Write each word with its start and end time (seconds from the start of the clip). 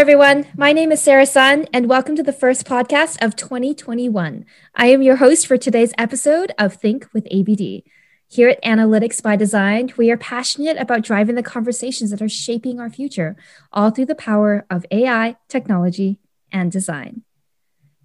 everyone. 0.00 0.46
My 0.56 0.72
name 0.72 0.92
is 0.92 1.02
Sarah 1.02 1.26
Sun, 1.26 1.66
and 1.74 1.86
welcome 1.86 2.16
to 2.16 2.22
the 2.22 2.32
first 2.32 2.66
podcast 2.66 3.22
of 3.22 3.36
2021. 3.36 4.46
I 4.74 4.86
am 4.86 5.02
your 5.02 5.16
host 5.16 5.46
for 5.46 5.58
today's 5.58 5.92
episode 5.98 6.52
of 6.56 6.72
Think 6.72 7.06
with 7.12 7.28
ABD. 7.30 7.82
Here 8.26 8.48
at 8.48 8.64
Analytics 8.64 9.22
by 9.22 9.36
Design, 9.36 9.92
we 9.98 10.10
are 10.10 10.16
passionate 10.16 10.78
about 10.78 11.02
driving 11.02 11.34
the 11.34 11.42
conversations 11.42 12.10
that 12.12 12.22
are 12.22 12.30
shaping 12.30 12.80
our 12.80 12.88
future, 12.88 13.36
all 13.74 13.90
through 13.90 14.06
the 14.06 14.14
power 14.14 14.64
of 14.70 14.86
AI, 14.90 15.36
technology, 15.48 16.18
and 16.50 16.72
design. 16.72 17.20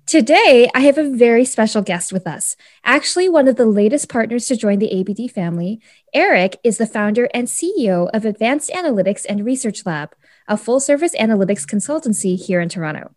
Today, 0.05 0.69
I 0.75 0.81
have 0.81 0.97
a 0.97 1.09
very 1.09 1.45
special 1.45 1.81
guest 1.81 2.11
with 2.11 2.27
us. 2.27 2.57
Actually, 2.83 3.29
one 3.29 3.47
of 3.47 3.55
the 3.55 3.65
latest 3.65 4.09
partners 4.09 4.47
to 4.47 4.57
join 4.57 4.79
the 4.79 4.91
ABD 4.99 5.31
family, 5.31 5.79
Eric 6.13 6.59
is 6.61 6.77
the 6.77 6.85
founder 6.85 7.29
and 7.33 7.47
CEO 7.47 8.09
of 8.13 8.25
Advanced 8.25 8.69
Analytics 8.71 9.25
and 9.29 9.45
Research 9.45 9.85
Lab, 9.85 10.13
a 10.47 10.57
full 10.57 10.79
service 10.79 11.15
analytics 11.15 11.65
consultancy 11.65 12.37
here 12.39 12.61
in 12.61 12.69
Toronto. 12.69 13.11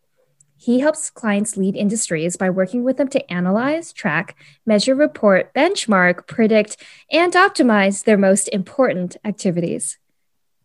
He 0.57 0.81
helps 0.81 1.09
clients 1.11 1.57
lead 1.57 1.77
industries 1.77 2.37
by 2.37 2.51
working 2.51 2.83
with 2.83 2.97
them 2.97 3.09
to 3.09 3.33
analyze, 3.33 3.93
track, 3.93 4.37
measure, 4.67 4.95
report, 4.95 5.55
benchmark, 5.55 6.27
predict, 6.27 6.77
and 7.13 7.33
optimize 7.35 8.05
their 8.05 8.19
most 8.19 8.49
important 8.49 9.17
activities. 9.25 9.99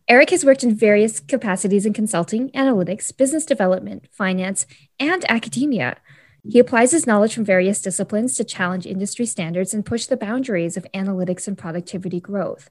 Eric 0.08 0.32
has 0.32 0.44
worked 0.44 0.64
in 0.64 0.76
various 0.76 1.20
capacities 1.20 1.86
in 1.86 1.94
consulting, 1.94 2.50
analytics, 2.52 3.16
business 3.16 3.46
development, 3.46 4.08
finance, 4.12 4.66
and 5.00 5.24
academia. 5.30 5.98
He 6.44 6.60
applies 6.60 6.92
his 6.92 7.08
knowledge 7.08 7.36
from 7.36 7.46
various 7.46 7.82
disciplines 7.82 8.36
to 8.36 8.44
challenge 8.44 8.86
industry 8.86 9.26
standards 9.26 9.74
and 9.74 9.86
push 9.86 10.08
the 10.08 10.18
boundaries 10.18 10.76
of 10.76 10.88
analytics 10.94 11.48
and 11.48 11.58
productivity 11.58 12.20
growth. 12.20 12.70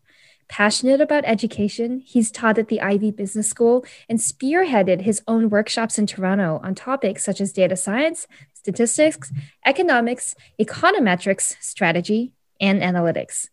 Passionate 0.53 1.01
about 1.01 1.25
education, 1.25 2.03
he's 2.05 2.31
taught 2.31 2.59
at 2.59 2.69
the 2.69 2.83
Ivey 2.83 3.11
Business 3.11 3.49
School 3.49 3.87
and 4.07 4.19
spearheaded 4.19 5.01
his 5.01 5.23
own 5.27 5.49
workshops 5.49 5.99
in 5.99 6.07
Toronto 6.07 6.61
on 6.63 6.75
topics 6.75 7.25
such 7.25 7.41
as 7.41 7.55
data 7.55 7.75
science, 7.75 8.27
statistics, 8.53 9.33
economics, 9.65 10.35
econometrics, 10.61 11.57
strategy, 11.59 12.35
and 12.61 12.83
analytics. 12.83 13.49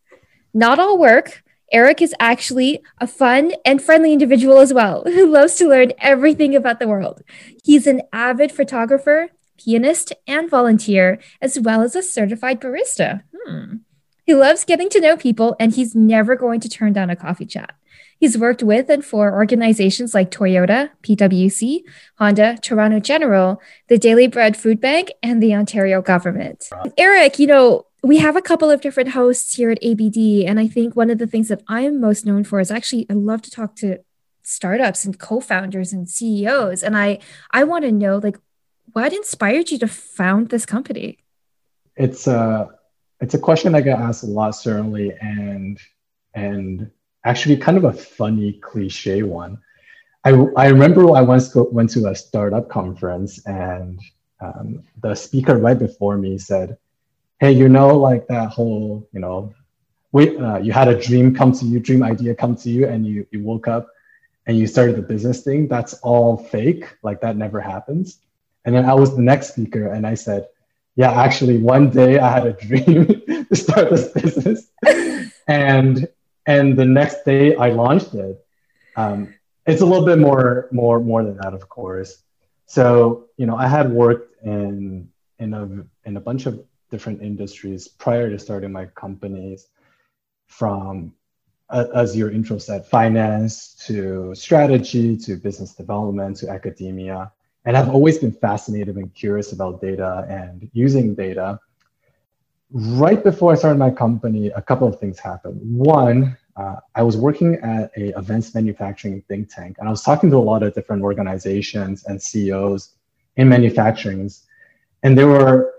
Not 0.54 0.78
all 0.78 0.98
work, 0.98 1.42
Eric 1.72 2.02
is 2.02 2.14
actually 2.20 2.82
a 2.98 3.08
fun 3.08 3.54
and 3.64 3.82
friendly 3.82 4.12
individual 4.12 4.60
as 4.60 4.74
well, 4.74 5.04
who 5.06 5.26
loves 5.26 5.56
to 5.56 5.70
learn 5.70 5.94
everything 6.00 6.54
about 6.54 6.82
the 6.82 6.88
world. 6.90 7.22
He's 7.64 7.88
an 7.88 8.02
avid 8.12 8.52
photographer, 8.52 9.30
pianist, 9.58 10.12
and 10.28 10.50
volunteer, 10.50 11.20
as 11.42 11.58
well 11.58 11.82
as 11.82 11.96
a 11.96 12.04
certified 12.04 12.60
barista. 12.60 13.24
Hmm. 13.34 13.76
He 14.30 14.36
loves 14.36 14.64
getting 14.64 14.90
to 14.90 15.02
know 15.02 15.18
people, 15.18 15.56
and 15.60 15.74
he's 15.74 15.96
never 15.96 16.36
going 16.36 16.60
to 16.60 16.70
turn 16.70 16.94
down 16.94 17.10
a 17.10 17.16
coffee 17.16 17.48
chat. 17.48 17.74
He's 18.20 18.38
worked 18.38 18.62
with 18.62 18.88
and 18.88 19.04
for 19.04 19.34
organizations 19.34 20.14
like 20.14 20.30
Toyota, 20.30 20.92
PwC, 21.02 21.80
Honda, 22.20 22.60
Toronto 22.62 23.00
General, 23.00 23.60
the 23.88 23.98
Daily 23.98 24.28
Bread 24.28 24.56
Food 24.56 24.80
Bank, 24.80 25.12
and 25.24 25.42
the 25.42 25.56
Ontario 25.56 26.04
government. 26.04 26.70
Eric, 26.96 27.40
you 27.40 27.48
know, 27.48 27.88
we 28.04 28.18
have 28.18 28.36
a 28.36 28.42
couple 28.44 28.70
of 28.70 28.82
different 28.82 29.14
hosts 29.14 29.56
here 29.56 29.72
at 29.72 29.84
ABD, 29.84 30.46
and 30.46 30.60
I 30.60 30.68
think 30.68 30.96
one 30.96 31.10
of 31.10 31.18
the 31.18 31.26
things 31.26 31.48
that 31.48 31.64
I'm 31.68 32.00
most 32.00 32.24
known 32.24 32.44
for 32.44 32.60
is 32.60 32.70
actually 32.70 33.08
I 33.10 33.14
love 33.14 33.42
to 33.42 33.50
talk 33.50 33.76
to 33.78 33.98
startups 34.44 35.06
and 35.06 35.18
co-founders 35.18 35.92
and 35.92 36.08
CEOs, 36.08 36.84
and 36.84 36.96
I 36.96 37.18
I 37.50 37.64
want 37.64 37.84
to 37.84 37.92
know 37.92 38.20
like 38.20 38.38
what 38.94 39.12
inspired 39.12 39.72
you 39.72 39.80
to 39.80 39.88
found 39.88 40.50
this 40.50 40.68
company. 40.68 41.18
It's 41.96 42.28
uh 42.28 42.68
it's 43.22 43.34
a 43.34 43.40
question 43.40 43.76
I 43.76 43.82
get 43.82 44.00
asked 44.00 44.24
a 44.24 44.28
lot, 44.28 44.52
certainly, 44.52 45.14
and 45.20 45.80
and 46.34 46.90
actually 47.26 47.58
kind 47.58 47.78
of 47.78 47.84
a 47.84 47.94
funny 47.94 48.54
cliche 48.54 49.24
one. 49.24 49.60
I, 50.24 50.32
I 50.58 50.68
remember 50.68 51.16
I 51.16 51.22
once 51.22 51.50
go, 51.50 51.64
went 51.72 51.90
to 51.92 52.08
a 52.08 52.16
startup 52.16 52.70
conference 52.70 53.46
and 53.46 54.00
um, 54.42 54.84
the 55.02 55.16
speaker 55.16 55.58
right 55.58 55.78
before 55.78 56.18
me 56.18 56.38
said, 56.38 56.78
"Hey, 57.40 57.52
you 57.52 57.68
know, 57.68 57.98
like 57.98 58.28
that 58.28 58.50
whole, 58.50 59.08
you 59.12 59.20
know, 59.20 59.54
wait, 60.12 60.40
uh, 60.40 60.60
you 60.60 60.72
had 60.72 60.88
a 60.88 61.00
dream 61.00 61.36
come 61.36 61.52
to 61.54 61.66
you, 61.66 61.80
dream 61.80 62.04
idea 62.04 62.36
come 62.36 62.56
to 62.58 62.70
you, 62.70 62.88
and 62.88 63.06
you 63.06 63.28
you 63.32 63.44
woke 63.44 63.68
up 63.68 63.88
and 64.46 64.58
you 64.58 64.66
started 64.66 64.96
the 64.96 65.02
business 65.02 65.44
thing. 65.44 65.68
That's 65.68 65.94
all 65.96 66.38
fake. 66.38 66.86
Like 67.04 67.22
that 67.22 67.36
never 67.36 67.60
happens." 67.60 68.20
And 68.66 68.76
then 68.76 68.86
I 68.86 68.94
was 68.94 69.16
the 69.16 69.22
next 69.22 69.50
speaker, 69.50 69.88
and 69.88 70.06
I 70.06 70.14
said, 70.14 70.48
yeah, 71.00 71.14
actually, 71.14 71.58
one 71.60 71.90
day 71.90 72.20
I 72.20 72.30
had 72.30 72.46
a 72.46 72.52
dream 72.52 73.06
to 73.48 73.56
start 73.56 73.90
this 73.90 74.10
business, 74.12 74.70
and 75.48 76.10
and 76.46 76.78
the 76.78 76.84
next 76.84 77.24
day 77.24 77.56
I 77.56 77.70
launched 77.70 78.14
it. 78.16 78.46
Um, 78.98 79.34
it's 79.66 79.80
a 79.80 79.86
little 79.86 80.06
bit 80.06 80.20
more 80.20 80.68
more 80.74 81.00
more 81.00 81.24
than 81.24 81.38
that, 81.38 81.54
of 81.54 81.70
course. 81.70 82.22
So 82.66 83.30
you 83.38 83.46
know, 83.46 83.56
I 83.56 83.66
had 83.66 83.90
worked 83.90 84.44
in 84.44 85.08
in 85.40 85.54
a 85.54 85.64
in 86.04 86.18
a 86.18 86.20
bunch 86.20 86.48
of 86.48 86.66
different 86.92 87.22
industries 87.22 87.88
prior 87.88 88.30
to 88.30 88.38
starting 88.38 88.74
my 88.74 88.88
companies, 88.88 89.68
from 90.48 91.14
uh, 91.70 91.86
as 91.96 92.14
your 92.14 92.30
intro 92.30 92.58
said, 92.58 92.86
finance 92.86 93.74
to 93.88 94.36
strategy 94.36 95.16
to 95.16 95.38
business 95.38 95.74
development 95.76 96.36
to 96.40 96.50
academia 96.50 97.32
and 97.66 97.76
I've 97.78 97.90
always 97.90 98.18
been 98.18 98.32
fascinated 98.32 98.96
and 98.96 99.14
curious 99.14 99.52
about 99.52 99.82
data 99.82 100.26
and 100.30 100.70
using 100.74 101.16
data. 101.16 101.60
Right 102.72 103.24
before 103.24 103.52
I 103.52 103.56
started 103.56 103.80
my 103.80 103.92
company, 103.92 104.48
a 104.48 104.62
couple 104.62 104.88
of 104.88 105.00
things 105.00 105.20
happened. 105.20 105.60
One, 105.64 106.38
uh, 106.56 106.78
I 106.96 107.04
was 107.04 107.18
working 107.18 107.56
at 107.56 107.92
a 107.98 108.12
advanced 108.18 108.54
manufacturing 108.54 109.24
think 109.28 109.50
tank, 109.54 109.78
and 109.80 109.88
I 109.88 109.92
was 109.92 110.04
talking 110.04 110.30
to 110.30 110.38
a 110.38 110.46
lot 110.52 110.62
of 110.62 110.74
different 110.74 111.04
organizations 111.04 112.06
and 112.06 112.22
CEOs 112.22 112.96
in 113.38 113.50
manufacturing, 113.50 114.30
and 115.04 115.18
they 115.18 115.26
were 115.26 115.74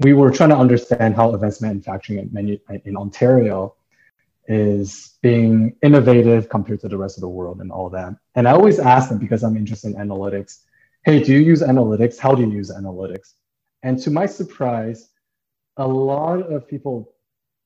we 0.00 0.12
were 0.12 0.30
trying 0.30 0.50
to 0.50 0.56
understand 0.56 1.14
how 1.14 1.32
advanced 1.34 1.62
manufacturing 1.62 2.18
in, 2.18 2.80
in 2.84 2.96
Ontario 2.96 3.74
is 4.48 5.18
being 5.22 5.76
innovative 5.82 6.48
compared 6.48 6.80
to 6.80 6.88
the 6.88 6.96
rest 6.96 7.16
of 7.16 7.20
the 7.20 7.28
world 7.28 7.60
and 7.60 7.70
all 7.70 7.88
that. 7.90 8.14
And 8.34 8.48
I 8.48 8.52
always 8.52 8.78
ask 8.78 9.08
them 9.08 9.18
because 9.18 9.44
I'm 9.44 9.56
interested 9.56 9.94
in 9.94 10.08
analytics 10.08 10.62
hey, 11.04 11.22
do 11.22 11.32
you 11.32 11.40
use 11.40 11.62
analytics? 11.62 12.18
How 12.18 12.34
do 12.34 12.42
you 12.42 12.50
use 12.50 12.70
analytics? 12.70 13.34
And 13.82 13.98
to 14.00 14.10
my 14.10 14.26
surprise, 14.26 15.08
a 15.76 15.86
lot 15.86 16.40
of 16.42 16.68
people 16.68 17.12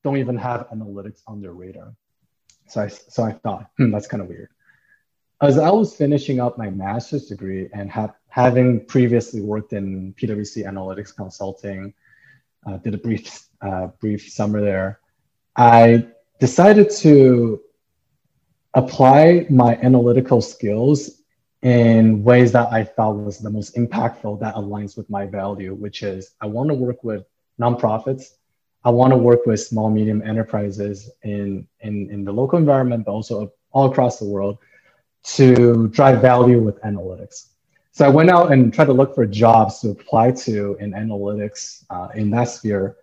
don't 0.03 0.17
even 0.17 0.37
have 0.37 0.69
analytics 0.71 1.21
on 1.27 1.43
their 1.43 1.53
radar. 1.53 1.95
So 2.69 2.81
I, 2.83 2.89
so 2.89 3.23
I 3.23 3.33
thought, 3.33 3.71
hmm, 3.77 3.91
that's 3.91 4.07
kind 4.07 4.23
of 4.23 4.29
weird. 4.29 4.49
As 5.43 5.59
I 5.59 5.71
was 5.71 5.95
finishing 5.95 6.41
up 6.41 6.57
my 6.57 6.71
master's 6.71 7.27
degree 7.27 7.69
and 7.75 7.91
ha- 7.91 8.15
having 8.29 8.87
previously 8.87 9.43
worked 9.43 9.75
in 9.75 10.15
PwC 10.15 10.65
analytics 10.65 11.15
consulting, 11.15 11.93
uh, 12.67 12.79
did 12.79 12.95
a 12.95 12.99
brief, 12.99 13.49
uh, 13.61 13.89
brief 14.01 14.31
summer 14.31 14.63
there, 14.63 15.01
I 15.57 16.07
decided 16.41 16.91
to 16.99 17.61
apply 18.73 19.47
my 19.51 19.77
analytical 19.77 20.41
skills 20.41 21.16
in 21.67 22.23
ways 22.23 22.53
that 22.53 22.73
I 22.73 22.85
thought 22.85 23.17
was 23.17 23.41
the 23.41 23.51
most 23.51 23.75
impactful 23.75 24.39
that 24.39 24.55
aligns 24.55 24.97
with 24.97 25.11
my 25.11 25.27
value, 25.27 25.75
which 25.75 26.05
is 26.05 26.37
I 26.41 26.47
want 26.47 26.69
to 26.69 26.75
work 26.75 27.03
with 27.03 27.25
nonprofits. 27.61 28.35
I 28.85 28.91
want 28.91 29.13
to 29.13 29.17
work 29.17 29.47
with 29.47 29.61
small, 29.61 29.91
medium 29.91 30.23
enterprises 30.23 31.11
in, 31.25 31.67
in, 31.81 32.09
in 32.09 32.25
the 32.25 32.31
local 32.31 32.57
environment, 32.57 33.05
but 33.05 33.11
also 33.11 33.53
all 33.73 33.91
across 33.91 34.21
the 34.21 34.27
world 34.27 34.59
to 35.35 35.89
drive 35.89 36.23
value 36.23 36.61
with 36.63 36.81
analytics. 36.83 37.49
So 37.91 38.07
I 38.07 38.11
went 38.11 38.31
out 38.31 38.53
and 38.53 38.73
tried 38.73 38.85
to 38.85 38.93
look 38.93 39.17
for 39.17 39.27
jobs 39.27 39.81
to 39.81 39.91
apply 39.91 40.31
to 40.47 40.77
in 40.79 40.93
analytics 40.93 41.83
uh, 41.91 42.11
in 42.15 42.31
that 42.31 42.45
sphere. 42.45 42.95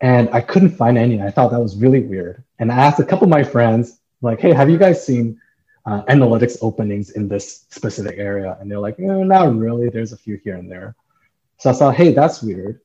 And 0.00 0.28
I 0.32 0.42
couldn't 0.42 0.76
find 0.76 0.96
any. 0.96 1.20
I 1.20 1.32
thought 1.32 1.50
that 1.50 1.58
was 1.58 1.74
really 1.76 2.02
weird. 2.02 2.44
And 2.60 2.70
I 2.70 2.76
asked 2.76 3.00
a 3.00 3.04
couple 3.04 3.24
of 3.24 3.30
my 3.30 3.42
friends, 3.42 3.98
like, 4.22 4.38
hey, 4.38 4.52
have 4.52 4.70
you 4.70 4.78
guys 4.78 5.04
seen 5.04 5.40
uh, 5.86 6.02
analytics 6.04 6.56
openings 6.62 7.10
in 7.10 7.28
this 7.28 7.66
specific 7.70 8.18
area. 8.18 8.56
And 8.60 8.70
they're 8.70 8.78
like, 8.78 8.98
no, 8.98 9.22
not 9.22 9.54
really. 9.54 9.88
There's 9.88 10.12
a 10.12 10.16
few 10.16 10.36
here 10.42 10.56
and 10.56 10.70
there. 10.70 10.96
So 11.58 11.70
I 11.70 11.72
thought, 11.72 11.94
hey, 11.94 12.12
that's 12.12 12.42
weird. 12.42 12.80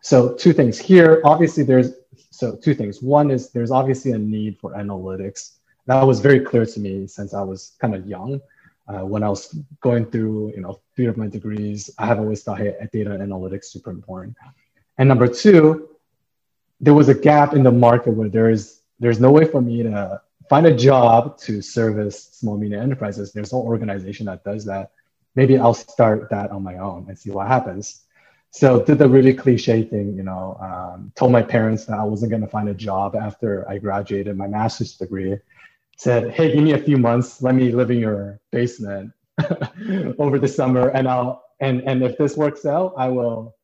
So 0.00 0.34
two 0.34 0.52
things 0.52 0.78
here. 0.78 1.20
Obviously, 1.24 1.64
there's 1.64 1.92
so 2.30 2.56
two 2.56 2.74
things. 2.74 3.02
One 3.02 3.30
is 3.30 3.50
there's 3.50 3.70
obviously 3.70 4.12
a 4.12 4.18
need 4.18 4.58
for 4.58 4.72
analytics. 4.72 5.52
That 5.86 6.02
was 6.02 6.20
very 6.20 6.40
clear 6.40 6.66
to 6.66 6.80
me 6.80 7.06
since 7.06 7.32
I 7.34 7.42
was 7.42 7.72
kind 7.80 7.94
of 7.94 8.06
young. 8.06 8.40
Uh, 8.88 9.04
when 9.04 9.22
I 9.22 9.28
was 9.28 9.58
going 9.80 10.06
through, 10.06 10.52
you 10.54 10.60
know, 10.60 10.80
three 10.94 11.06
of 11.06 11.16
my 11.16 11.26
degrees, 11.26 11.90
I 11.98 12.06
have 12.06 12.18
always 12.20 12.44
thought, 12.44 12.58
hey, 12.58 12.76
data 12.92 13.10
analytics 13.10 13.64
super 13.64 13.90
important. 13.90 14.36
And 14.98 15.08
number 15.08 15.26
two, 15.26 15.88
there 16.80 16.94
was 16.94 17.08
a 17.08 17.14
gap 17.14 17.54
in 17.54 17.62
the 17.62 17.72
market 17.72 18.12
where 18.12 18.28
there 18.28 18.50
is 18.50 18.80
there's 18.98 19.20
no 19.20 19.30
way 19.30 19.44
for 19.44 19.60
me 19.60 19.82
to 19.82 20.20
find 20.48 20.66
a 20.66 20.74
job 20.74 21.38
to 21.38 21.60
service 21.62 22.30
small 22.32 22.56
medium 22.56 22.82
enterprises. 22.82 23.32
There's 23.32 23.52
no 23.52 23.60
organization 23.60 24.26
that 24.26 24.44
does 24.44 24.64
that. 24.66 24.92
Maybe 25.34 25.58
I'll 25.58 25.74
start 25.74 26.28
that 26.30 26.50
on 26.50 26.62
my 26.62 26.78
own 26.78 27.06
and 27.08 27.18
see 27.18 27.30
what 27.30 27.46
happens. 27.48 28.02
So 28.50 28.82
did 28.82 28.98
the 28.98 29.08
really 29.08 29.34
cliche 29.34 29.82
thing, 29.82 30.16
you 30.16 30.22
know, 30.22 30.56
um, 30.60 31.12
told 31.14 31.32
my 31.32 31.42
parents 31.42 31.84
that 31.86 31.98
I 31.98 32.04
wasn't 32.04 32.30
going 32.30 32.42
to 32.42 32.48
find 32.48 32.68
a 32.68 32.74
job 32.74 33.14
after 33.14 33.68
I 33.68 33.78
graduated 33.78 34.36
my 34.36 34.46
master's 34.46 34.96
degree. 34.96 35.36
Said, 35.98 36.30
hey, 36.30 36.54
give 36.54 36.64
me 36.64 36.72
a 36.72 36.78
few 36.78 36.96
months. 36.96 37.42
Let 37.42 37.54
me 37.54 37.72
live 37.72 37.90
in 37.90 37.98
your 37.98 38.40
basement 38.52 39.12
over 40.18 40.38
the 40.38 40.48
summer, 40.48 40.88
and 40.88 41.08
I'll 41.08 41.42
and 41.60 41.82
and 41.82 42.02
if 42.02 42.18
this 42.18 42.36
works 42.36 42.66
out, 42.66 42.94
I 42.96 43.08
will 43.08 43.56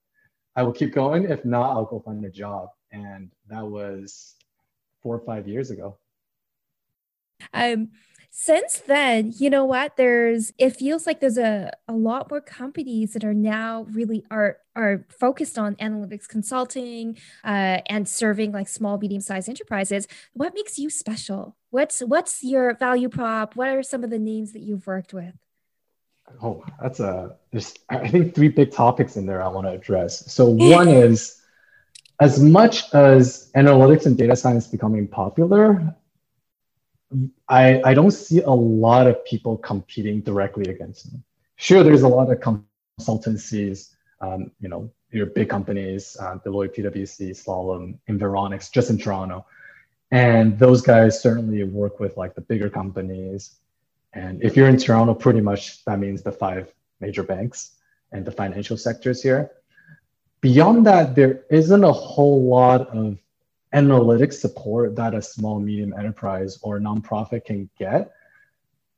I 0.56 0.62
will 0.62 0.72
keep 0.72 0.92
going. 0.92 1.24
If 1.24 1.44
not, 1.44 1.70
I'll 1.70 1.84
go 1.84 2.00
find 2.00 2.24
a 2.24 2.30
job. 2.30 2.68
And 2.90 3.30
that 3.48 3.64
was 3.64 4.34
four 5.02 5.16
or 5.16 5.20
five 5.20 5.48
years 5.48 5.70
ago. 5.70 5.96
Um, 7.52 7.90
since 8.34 8.78
then, 8.78 9.34
you 9.36 9.50
know 9.50 9.66
what? 9.66 9.98
There's 9.98 10.54
it 10.56 10.70
feels 10.70 11.06
like 11.06 11.20
there's 11.20 11.36
a, 11.36 11.70
a 11.86 11.92
lot 11.92 12.30
more 12.30 12.40
companies 12.40 13.12
that 13.12 13.24
are 13.24 13.34
now 13.34 13.86
really 13.92 14.24
are 14.30 14.56
are 14.74 15.04
focused 15.10 15.58
on 15.58 15.76
analytics 15.76 16.26
consulting 16.26 17.18
uh, 17.44 17.80
and 17.90 18.08
serving 18.08 18.52
like 18.52 18.68
small, 18.68 18.96
medium-sized 18.96 19.50
enterprises. 19.50 20.08
What 20.32 20.54
makes 20.54 20.78
you 20.78 20.88
special? 20.88 21.56
What's 21.68 22.00
what's 22.00 22.42
your 22.42 22.74
value 22.74 23.10
prop? 23.10 23.54
What 23.54 23.68
are 23.68 23.82
some 23.82 24.02
of 24.02 24.08
the 24.08 24.18
names 24.18 24.52
that 24.52 24.62
you've 24.62 24.86
worked 24.86 25.12
with? 25.12 25.34
Oh, 26.42 26.64
that's 26.80 27.00
a 27.00 27.36
there's 27.50 27.74
I 27.90 28.08
think 28.08 28.34
three 28.34 28.48
big 28.48 28.72
topics 28.72 29.16
in 29.18 29.26
there 29.26 29.42
I 29.42 29.48
want 29.48 29.66
to 29.66 29.72
address. 29.72 30.32
So 30.32 30.48
one 30.48 30.88
is 30.88 31.38
as 32.18 32.40
much 32.40 32.94
as 32.94 33.50
analytics 33.54 34.06
and 34.06 34.16
data 34.16 34.36
science 34.36 34.66
becoming 34.66 35.06
popular, 35.06 35.94
I, 37.48 37.80
I 37.84 37.94
don't 37.94 38.10
see 38.10 38.40
a 38.40 38.50
lot 38.50 39.06
of 39.06 39.24
people 39.24 39.56
competing 39.56 40.20
directly 40.20 40.70
against 40.72 41.10
them. 41.10 41.22
Sure, 41.56 41.82
there's 41.82 42.02
a 42.02 42.08
lot 42.08 42.30
of 42.30 42.40
consultancies, 42.98 43.94
um, 44.20 44.50
you 44.60 44.68
know, 44.68 44.90
your 45.10 45.26
big 45.26 45.48
companies, 45.48 46.16
uh, 46.20 46.38
Deloitte, 46.44 46.74
PwC, 46.76 47.30
Slalom, 47.30 47.98
Environics, 48.08 48.72
just 48.72 48.90
in 48.90 48.98
Toronto. 48.98 49.46
And 50.10 50.58
those 50.58 50.82
guys 50.82 51.20
certainly 51.20 51.62
work 51.64 52.00
with 52.00 52.16
like 52.16 52.34
the 52.34 52.40
bigger 52.40 52.68
companies. 52.68 53.56
And 54.12 54.42
if 54.42 54.56
you're 54.56 54.68
in 54.68 54.76
Toronto, 54.76 55.14
pretty 55.14 55.40
much 55.40 55.84
that 55.84 55.98
means 55.98 56.22
the 56.22 56.32
five 56.32 56.72
major 57.00 57.22
banks 57.22 57.72
and 58.12 58.24
the 58.24 58.32
financial 58.32 58.76
sectors 58.76 59.22
here. 59.22 59.50
Beyond 60.40 60.86
that, 60.86 61.14
there 61.14 61.44
isn't 61.50 61.84
a 61.84 61.92
whole 61.92 62.44
lot 62.44 62.88
of 62.88 63.16
analytics 63.74 64.34
support 64.34 64.96
that 64.96 65.14
a 65.14 65.22
small 65.22 65.58
medium 65.60 65.94
enterprise 65.98 66.58
or 66.62 66.78
nonprofit 66.78 67.44
can 67.44 67.68
get 67.78 68.12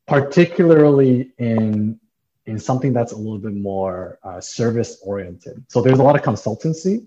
particularly 0.06 1.32
in 1.38 1.98
in 2.46 2.58
something 2.58 2.92
that's 2.92 3.12
a 3.12 3.16
little 3.16 3.38
bit 3.38 3.54
more 3.54 4.18
uh, 4.22 4.40
service 4.40 5.00
oriented 5.02 5.64
so 5.68 5.80
there's 5.80 5.98
a 5.98 6.02
lot 6.02 6.16
of 6.16 6.22
consultancy 6.22 7.06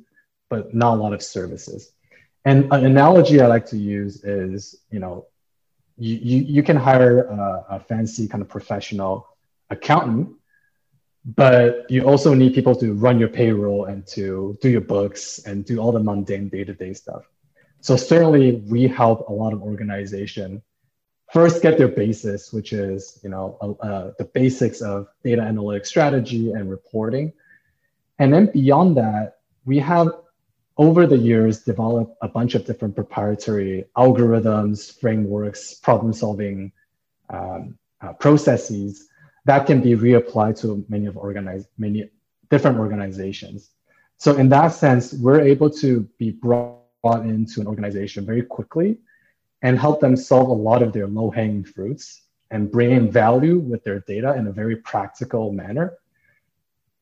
but 0.49 0.73
not 0.73 0.93
a 0.93 0.97
lot 1.01 1.13
of 1.13 1.21
services. 1.21 1.91
And 2.45 2.71
an 2.71 2.85
analogy 2.85 3.41
i 3.41 3.47
like 3.47 3.65
to 3.67 3.77
use 3.77 4.23
is 4.23 4.75
you 4.89 4.99
know 4.99 5.25
you, 5.97 6.15
you, 6.15 6.43
you 6.43 6.63
can 6.63 6.77
hire 6.77 7.23
a, 7.23 7.65
a 7.71 7.79
fancy 7.79 8.27
kind 8.27 8.41
of 8.41 8.47
professional 8.47 9.27
accountant 9.69 10.29
but 11.25 11.85
you 11.89 12.03
also 12.03 12.33
need 12.33 12.53
people 12.53 12.73
to 12.75 12.93
run 12.93 13.19
your 13.19 13.27
payroll 13.27 13.85
and 13.85 14.07
to 14.07 14.57
do 14.61 14.69
your 14.69 14.81
books 14.81 15.39
and 15.39 15.65
do 15.65 15.79
all 15.79 15.91
the 15.91 15.99
mundane 15.99 16.47
day-to-day 16.47 16.93
stuff 16.93 17.25
so 17.87 17.95
certainly 17.95 18.55
we 18.67 18.85
help 18.85 19.29
a 19.29 19.31
lot 19.31 19.53
of 19.53 19.61
organization 19.61 20.61
first 21.31 21.61
get 21.61 21.77
their 21.77 21.87
basis, 21.87 22.51
which 22.51 22.73
is 22.73 23.17
you 23.23 23.29
know 23.29 23.57
uh, 23.61 23.85
uh, 23.87 24.11
the 24.17 24.25
basics 24.25 24.81
of 24.81 25.07
data 25.23 25.41
analytics 25.41 25.85
strategy 25.85 26.51
and 26.51 26.69
reporting, 26.69 27.31
and 28.19 28.33
then 28.33 28.47
beyond 28.51 28.97
that, 28.97 29.37
we 29.63 29.79
have 29.79 30.09
over 30.77 31.07
the 31.07 31.17
years 31.17 31.63
developed 31.63 32.13
a 32.21 32.27
bunch 32.27 32.55
of 32.55 32.65
different 32.65 32.93
proprietary 32.93 33.85
algorithms, 33.95 34.99
frameworks, 34.99 35.75
problem-solving 35.75 36.73
um, 37.29 37.77
uh, 38.01 38.11
processes 38.11 39.07
that 39.45 39.65
can 39.65 39.79
be 39.79 39.95
reapplied 39.95 40.59
to 40.59 40.85
many 40.89 41.05
of 41.05 41.15
organize 41.15 41.65
many 41.77 42.09
different 42.49 42.79
organizations. 42.79 43.69
So 44.17 44.35
in 44.35 44.49
that 44.49 44.73
sense, 44.73 45.13
we're 45.13 45.39
able 45.39 45.69
to 45.83 46.01
be 46.17 46.31
brought 46.31 46.86
brought 47.01 47.23
into 47.25 47.61
an 47.61 47.67
organization 47.67 48.25
very 48.25 48.41
quickly 48.41 48.97
and 49.61 49.77
help 49.79 49.99
them 49.99 50.15
solve 50.15 50.49
a 50.49 50.53
lot 50.53 50.81
of 50.81 50.93
their 50.93 51.07
low 51.07 51.29
hanging 51.29 51.63
fruits 51.63 52.23
and 52.51 52.71
bring 52.71 52.91
in 52.91 53.11
value 53.11 53.59
with 53.59 53.83
their 53.83 53.99
data 54.01 54.35
in 54.35 54.47
a 54.47 54.51
very 54.51 54.75
practical 54.75 55.51
manner. 55.51 55.97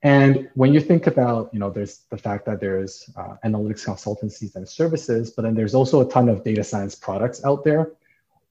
And 0.02 0.50
when 0.54 0.74
you 0.74 0.80
think 0.80 1.08
about, 1.08 1.50
you 1.52 1.60
know, 1.60 1.70
there's 1.70 2.02
the 2.12 2.18
fact 2.18 2.46
that 2.46 2.60
there's 2.60 3.10
uh, 3.18 3.36
analytics 3.44 3.86
consultancies 3.86 4.56
and 4.56 4.68
services, 4.68 5.32
but 5.32 5.42
then 5.42 5.56
there's 5.56 5.74
also 5.74 6.08
a 6.08 6.12
ton 6.12 6.30
of 6.30 6.44
data 6.44 6.64
science 6.64 6.96
products 6.96 7.44
out 7.44 7.64
there. 7.64 7.92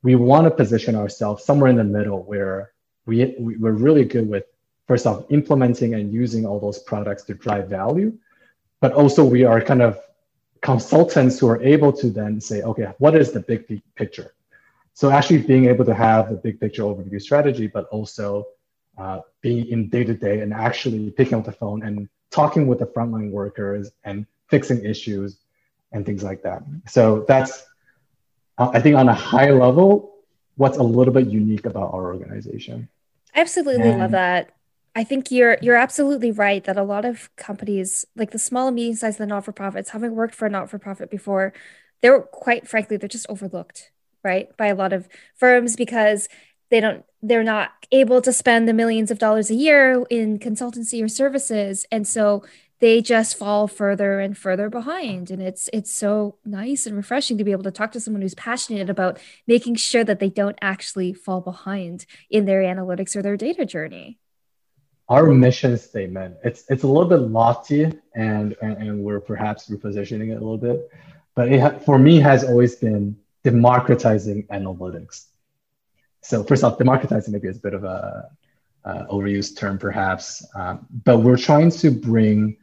We 0.03 0.17
want 0.17 0.47
to 0.47 0.51
position 0.51 0.97
ourselves 0.97 1.45
somewhere 1.45 1.71
in 1.71 1.77
the 1.77 1.85
middle 1.85 2.25
where 2.25 2.73
we, 3.07 3.35
we're 3.39 3.73
really 3.73 4.05
good 4.05 4.29
with, 4.29 4.45
first 4.87 5.07
off, 5.07 5.25
implementing 5.31 5.95
and 5.95 6.13
using 6.13 6.45
all 6.45 6.59
those 6.59 6.79
products 6.79 7.23
to 7.25 7.35
drive 7.35 7.69
value, 7.69 8.13
but 8.81 8.93
also 8.93 9.25
we 9.25 9.45
are 9.45 9.61
kind 9.61 9.81
of 9.81 9.99
consultants 10.65 11.39
who 11.39 11.47
are 11.47 11.63
able 11.63 11.93
to 11.93 12.09
then 12.09 12.41
say, 12.41 12.63
okay, 12.63 12.89
what 12.99 13.15
is 13.15 13.33
the 13.33 13.41
big 13.41 13.83
picture? 13.95 14.35
So 14.95 15.11
actually 15.11 15.43
being 15.43 15.67
able 15.67 15.85
to 15.85 15.95
have 15.95 16.31
the 16.31 16.37
big 16.37 16.59
picture 16.59 16.83
overview 16.83 17.21
strategy, 17.21 17.67
but 17.67 17.85
also 17.89 18.47
uh, 18.97 19.21
being 19.43 19.69
in 19.69 19.91
day 19.91 20.05
to 20.05 20.15
day 20.15 20.41
and 20.41 20.55
actually 20.55 21.11
picking 21.11 21.37
up 21.39 21.45
the 21.45 21.53
phone 21.53 21.83
and 21.83 22.09
talking 22.31 22.67
with 22.67 22.79
the 22.79 22.87
frontline 22.87 23.31
workers 23.31 23.91
and 24.05 24.27
fixing 24.49 24.83
issues 24.85 25.39
and 25.93 26.07
things 26.07 26.23
like 26.25 26.43
that. 26.43 26.63
So 26.89 27.25
that's, 27.29 27.67
uh, 28.57 28.71
I 28.73 28.81
think, 28.81 28.97
on 28.97 29.09
a 29.09 29.15
high 29.15 29.51
level, 29.51 30.15
what's 30.57 30.79
a 30.79 30.83
little 30.83 31.13
bit 31.13 31.27
unique 31.27 31.67
about 31.67 31.93
our 31.93 32.07
organization. 32.07 32.89
I 33.35 33.41
absolutely 33.43 33.91
and, 33.91 34.01
love 34.01 34.13
that. 34.13 34.53
I 34.95 35.05
think 35.05 35.31
you're 35.31 35.59
you're 35.61 35.77
absolutely 35.77 36.31
right 36.31 36.63
that 36.65 36.77
a 36.77 36.83
lot 36.83 37.05
of 37.05 37.35
companies, 37.37 38.05
like 38.17 38.31
the 38.31 38.39
small 38.39 38.69
and 38.69 38.77
medium 38.77 38.95
sized, 38.97 39.19
the 39.19 39.27
not 39.27 39.45
for 39.45 39.53
profits, 39.53 39.91
having 39.91 40.15
worked 40.15 40.35
for 40.35 40.47
a 40.47 40.51
not 40.51 40.71
for 40.71 40.79
profit 40.79 41.11
before, 41.11 41.53
they're 42.01 42.21
quite 42.21 42.69
frankly 42.69 42.97
they're 42.97 43.09
just 43.09 43.27
overlooked, 43.29 43.91
right, 44.23 44.57
by 44.57 44.67
a 44.69 44.75
lot 44.75 44.93
of 44.93 45.09
firms 45.35 45.75
because 45.77 46.29
they 46.71 46.81
don't 46.81 47.05
they're 47.23 47.43
not 47.45 47.73
able 47.93 48.21
to 48.23 48.33
spend 48.33 48.69
the 48.69 48.73
millions 48.73 49.11
of 49.11 49.19
dollars 49.19 49.51
a 49.51 49.55
year 49.55 50.05
in 50.11 50.39
consultancy 50.39 51.03
or 51.03 51.09
services, 51.09 51.87
and 51.91 52.07
so 52.07 52.45
they 52.81 53.01
just 53.01 53.37
fall 53.37 53.67
further 53.67 54.21
and 54.21 54.37
further 54.39 54.69
behind. 54.71 55.31
And 55.31 55.43
it's 55.43 55.69
it's 55.73 55.91
so 55.91 56.37
nice 56.45 56.87
and 56.87 56.97
refreshing 56.97 57.37
to 57.39 57.45
be 57.45 57.53
able 57.53 57.63
to 57.65 57.71
talk 57.73 57.91
to 57.93 58.01
someone 58.01 58.23
who's 58.23 58.35
passionate 58.35 58.91
about 58.91 59.19
making 59.47 59.75
sure 59.77 60.05
that 60.05 60.21
they 60.21 60.31
don't 60.31 60.59
actually 60.63 61.13
fall 61.15 61.41
behind 61.41 62.07
in 62.31 62.45
their 62.45 62.63
analytics 62.63 63.17
or 63.17 63.23
their 63.23 63.37
data 63.37 63.65
journey 63.67 64.19
our 65.09 65.27
mission 65.27 65.77
statement 65.77 66.37
it's 66.45 66.65
it's 66.71 66.83
a 66.83 66.87
little 66.87 67.09
bit 67.09 67.17
lofty 67.17 67.85
and 68.15 68.57
and, 68.63 68.77
and 68.79 68.99
we're 69.05 69.21
perhaps 69.21 69.69
repositioning 69.69 70.31
it 70.31 70.37
a 70.37 70.45
little 70.47 70.59
bit 70.59 70.91
but 71.35 71.53
it 71.53 71.61
ha- 71.61 71.79
for 71.79 71.99
me 71.99 72.21
has 72.21 72.45
always 72.45 72.77
been 72.77 73.17
democratizing 73.43 74.45
analytics. 74.45 75.27
So 76.23 76.43
first 76.43 76.65
off 76.65 76.79
democratizing 76.79 77.33
maybe 77.33 77.49
is 77.49 77.59
a 77.59 77.61
bit 77.61 77.75
of 77.75 77.85
a 77.85 78.31
uh, 78.85 79.07
overused 79.11 79.57
term 79.59 79.79
perhaps 79.79 80.47
um, 80.55 80.87
but 81.05 81.19
we're 81.19 81.39
trying 81.39 81.71
to 81.71 81.91
bring 81.91 82.57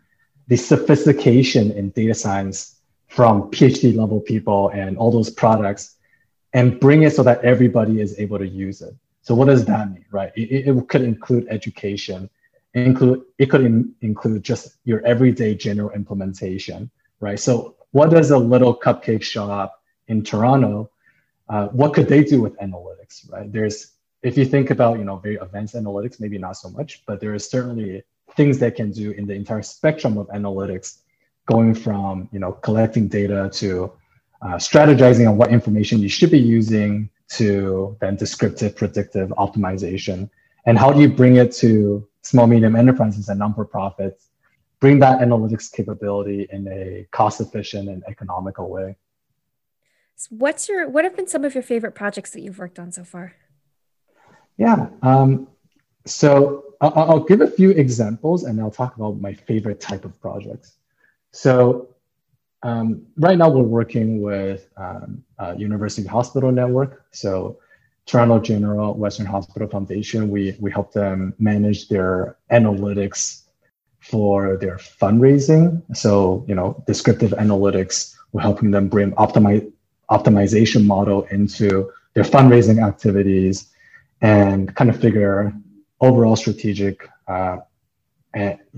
the 0.47 0.55
sophistication 0.55 1.71
in 1.71 1.89
data 1.91 2.13
science 2.13 2.81
from 3.07 3.49
phd 3.51 3.95
level 3.95 4.19
people 4.19 4.69
and 4.69 4.97
all 4.97 5.11
those 5.11 5.31
products 5.31 5.97
and 6.53 6.79
bring 6.79 7.03
it 7.03 7.13
so 7.15 7.23
that 7.23 7.43
everybody 7.43 8.01
is 8.01 8.19
able 8.19 8.37
to 8.37 8.47
use 8.47 8.81
it 8.81 8.93
so 9.21 9.35
what 9.35 9.45
does 9.45 9.65
that 9.65 9.91
mean, 9.91 10.05
right? 10.11 10.31
It, 10.35 10.67
it 10.67 10.89
could 10.89 11.03
include 11.03 11.47
education, 11.49 12.29
include 12.73 13.23
it 13.37 13.47
could 13.47 13.61
in, 13.61 13.93
include 14.01 14.43
just 14.43 14.77
your 14.83 15.05
everyday 15.05 15.55
general 15.55 15.91
implementation, 15.91 16.89
right? 17.19 17.39
So 17.39 17.75
what 17.91 18.09
does 18.09 18.31
a 18.31 18.37
little 18.37 18.75
cupcake 18.75 19.21
shop 19.21 19.81
in 20.07 20.23
Toronto, 20.23 20.89
uh, 21.49 21.67
what 21.67 21.93
could 21.93 22.07
they 22.07 22.23
do 22.23 22.41
with 22.41 22.57
analytics, 22.57 23.29
right? 23.31 23.51
There's 23.51 23.93
if 24.23 24.37
you 24.37 24.45
think 24.45 24.69
about 24.69 24.97
you 24.99 25.05
know 25.05 25.17
very 25.17 25.37
advanced 25.37 25.75
analytics, 25.75 26.19
maybe 26.19 26.37
not 26.37 26.57
so 26.57 26.69
much, 26.69 27.03
but 27.05 27.19
there 27.19 27.33
is 27.33 27.49
certainly 27.49 28.03
things 28.35 28.59
they 28.59 28.71
can 28.71 28.91
do 28.91 29.11
in 29.11 29.25
the 29.27 29.33
entire 29.33 29.61
spectrum 29.61 30.17
of 30.17 30.27
analytics, 30.27 30.99
going 31.45 31.73
from 31.73 32.29
you 32.31 32.39
know 32.39 32.53
collecting 32.53 33.07
data 33.07 33.49
to 33.53 33.91
uh, 34.41 34.55
strategizing 34.55 35.29
on 35.29 35.37
what 35.37 35.51
information 35.51 35.99
you 35.99 36.09
should 36.09 36.31
be 36.31 36.39
using 36.39 37.09
to 37.37 37.97
then 38.01 38.15
descriptive 38.15 38.75
predictive 38.75 39.29
optimization? 39.29 40.29
And 40.65 40.77
how 40.77 40.91
do 40.91 41.01
you 41.01 41.09
bring 41.09 41.37
it 41.37 41.51
to 41.53 42.07
small 42.21 42.47
medium 42.47 42.75
enterprises 42.75 43.29
and 43.29 43.39
non-for-profits 43.39 44.31
bring 44.81 44.99
that 44.99 45.19
analytics 45.21 45.71
capability 45.71 46.47
in 46.51 46.67
a 46.67 47.07
cost 47.11 47.39
efficient 47.39 47.87
and 47.87 48.03
economical 48.09 48.69
way. 48.69 48.97
What's 50.29 50.67
your 50.67 50.89
what 50.89 51.05
have 51.05 51.15
been 51.15 51.27
some 51.27 51.45
of 51.45 51.53
your 51.55 51.63
favorite 51.63 51.95
projects 51.95 52.31
that 52.31 52.41
you've 52.41 52.59
worked 52.59 52.77
on 52.77 52.91
so 52.91 53.03
far? 53.03 53.33
Yeah 54.57 54.89
um, 55.01 55.47
so 56.05 56.65
I'll, 56.81 56.93
I'll 56.95 57.23
give 57.23 57.41
a 57.41 57.47
few 57.47 57.71
examples 57.71 58.43
and 58.43 58.59
i'll 58.59 58.71
talk 58.71 58.95
about 58.97 59.19
my 59.19 59.33
favorite 59.33 59.79
type 59.79 60.03
of 60.03 60.19
projects. 60.19 60.77
So 61.31 61.95
um, 62.63 63.05
right 63.17 63.37
now, 63.37 63.49
we're 63.49 63.63
working 63.63 64.21
with 64.21 64.67
um, 64.77 65.23
University 65.57 66.07
Hospital 66.07 66.51
Network. 66.51 67.05
So 67.11 67.57
Toronto 68.05 68.39
General 68.39 68.93
Western 68.93 69.25
Hospital 69.25 69.67
Foundation, 69.67 70.29
we, 70.29 70.55
we 70.59 70.71
help 70.71 70.91
them 70.91 71.33
manage 71.39 71.87
their 71.87 72.37
analytics 72.51 73.43
for 73.99 74.57
their 74.57 74.77
fundraising. 74.77 75.81
So, 75.95 76.43
you 76.47 76.55
know, 76.55 76.83
descriptive 76.87 77.31
analytics, 77.31 78.15
we're 78.31 78.41
helping 78.41 78.71
them 78.71 78.87
bring 78.89 79.13
optimi- 79.13 79.71
optimization 80.09 80.85
model 80.85 81.23
into 81.31 81.91
their 82.13 82.23
fundraising 82.23 82.85
activities 82.85 83.69
and 84.21 84.75
kind 84.75 84.89
of 84.89 84.99
figure 84.99 85.53
overall 85.99 86.35
strategic 86.35 87.07
uh, 87.27 87.57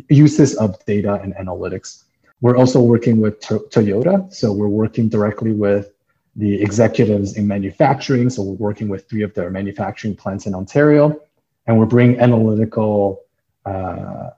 uses 0.10 0.56
of 0.56 0.84
data 0.86 1.20
and 1.24 1.34
analytics. 1.36 2.03
We're 2.44 2.58
also 2.58 2.82
working 2.82 3.22
with 3.22 3.40
to- 3.48 3.66
Toyota. 3.72 4.16
So 4.34 4.52
we're 4.52 4.76
working 4.84 5.08
directly 5.08 5.54
with 5.54 5.94
the 6.36 6.62
executives 6.62 7.38
in 7.38 7.48
manufacturing. 7.48 8.30
So 8.30 8.44
we're 8.44 8.68
working 8.70 8.90
with 8.90 9.08
three 9.10 9.24
of 9.24 9.34
their 9.34 9.50
manufacturing 9.50 10.14
plants 10.14 10.46
in 10.46 10.54
Ontario, 10.54 11.22
and 11.68 11.80
we're 11.80 11.86
bringing 11.86 12.20
analytical 12.20 13.22
uh, 13.66 14.32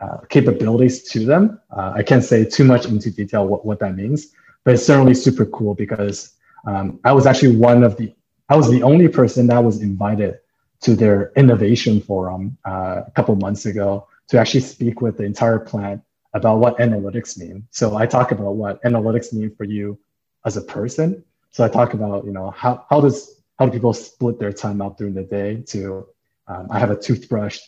uh, 0.00 0.16
capabilities 0.28 1.04
to 1.12 1.24
them. 1.24 1.60
Uh, 1.70 1.92
I 1.94 2.02
can't 2.02 2.24
say 2.24 2.44
too 2.44 2.64
much 2.64 2.86
into 2.86 3.12
detail 3.12 3.46
what, 3.46 3.64
what 3.64 3.78
that 3.78 3.94
means, 3.94 4.32
but 4.64 4.74
it's 4.74 4.84
certainly 4.84 5.14
super 5.14 5.46
cool 5.46 5.76
because 5.76 6.34
um, 6.66 6.98
I 7.04 7.12
was 7.12 7.26
actually 7.26 7.54
one 7.54 7.84
of 7.84 7.96
the, 7.96 8.12
I 8.48 8.56
was 8.56 8.68
the 8.72 8.82
only 8.82 9.06
person 9.06 9.46
that 9.46 9.62
was 9.62 9.80
invited 9.80 10.40
to 10.80 10.96
their 10.96 11.30
innovation 11.36 12.00
forum 12.00 12.58
uh, 12.66 13.02
a 13.06 13.12
couple 13.14 13.36
months 13.36 13.66
ago 13.66 14.08
to 14.30 14.38
actually 14.40 14.62
speak 14.62 15.00
with 15.00 15.16
the 15.16 15.22
entire 15.22 15.60
plant 15.60 16.02
about 16.34 16.58
what 16.58 16.78
analytics 16.78 17.38
mean. 17.38 17.66
So 17.70 17.96
I 17.96 18.06
talk 18.06 18.32
about 18.32 18.52
what 18.56 18.82
analytics 18.82 19.32
mean 19.32 19.54
for 19.54 19.64
you 19.64 19.98
as 20.44 20.56
a 20.56 20.62
person. 20.62 21.24
So 21.50 21.62
I 21.64 21.68
talk 21.68 21.94
about, 21.94 22.24
you 22.24 22.32
know, 22.32 22.50
how, 22.50 22.86
how 22.88 23.00
does 23.00 23.42
how 23.58 23.66
do 23.66 23.72
people 23.72 23.92
split 23.92 24.40
their 24.40 24.52
time 24.52 24.80
out 24.82 24.98
during 24.98 25.14
the 25.14 25.22
day 25.22 25.62
to 25.68 26.06
um, 26.48 26.66
I 26.70 26.78
have 26.78 26.90
a 26.90 26.96
toothbrush 26.96 27.60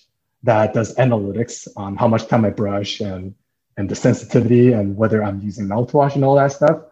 that 0.42 0.74
does 0.74 0.94
analytics 0.96 1.68
on 1.76 1.96
how 1.96 2.08
much 2.08 2.26
time 2.26 2.44
I 2.44 2.50
brush 2.50 3.00
and 3.00 3.34
and 3.76 3.88
the 3.88 3.94
sensitivity 3.94 4.72
and 4.72 4.96
whether 4.96 5.22
I'm 5.22 5.40
using 5.40 5.66
mouthwash 5.66 6.14
and 6.14 6.24
all 6.24 6.36
that 6.36 6.52
stuff. 6.52 6.82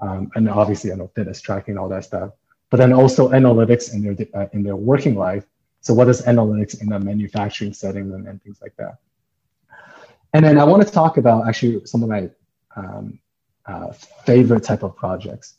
Um, 0.00 0.30
and 0.34 0.48
obviously, 0.48 0.92
I 0.92 0.96
know 0.96 1.10
fitness 1.14 1.40
tracking, 1.40 1.78
all 1.78 1.88
that 1.88 2.04
stuff. 2.04 2.32
But 2.70 2.78
then 2.78 2.92
also 2.92 3.30
analytics 3.30 3.94
in 3.94 4.02
their 4.02 4.16
uh, 4.34 4.48
in 4.52 4.62
their 4.62 4.76
working 4.76 5.16
life. 5.16 5.44
So 5.80 5.94
what 5.94 6.08
is 6.08 6.22
analytics 6.22 6.80
in 6.82 6.92
a 6.92 6.98
manufacturing 6.98 7.72
setting 7.72 8.12
and, 8.12 8.26
and 8.26 8.42
things 8.42 8.58
like 8.60 8.76
that. 8.76 8.98
And 10.36 10.44
then 10.44 10.58
I 10.58 10.64
want 10.64 10.86
to 10.86 10.92
talk 10.92 11.16
about 11.16 11.48
actually 11.48 11.86
some 11.86 12.02
of 12.02 12.10
my 12.10 12.28
um, 12.76 13.18
uh, 13.64 13.90
favorite 14.26 14.64
type 14.64 14.82
of 14.82 14.94
projects. 14.94 15.54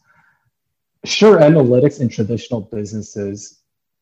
Sure, 1.04 1.40
analytics 1.40 2.00
in 2.00 2.10
traditional 2.10 2.62
businesses, 2.62 3.62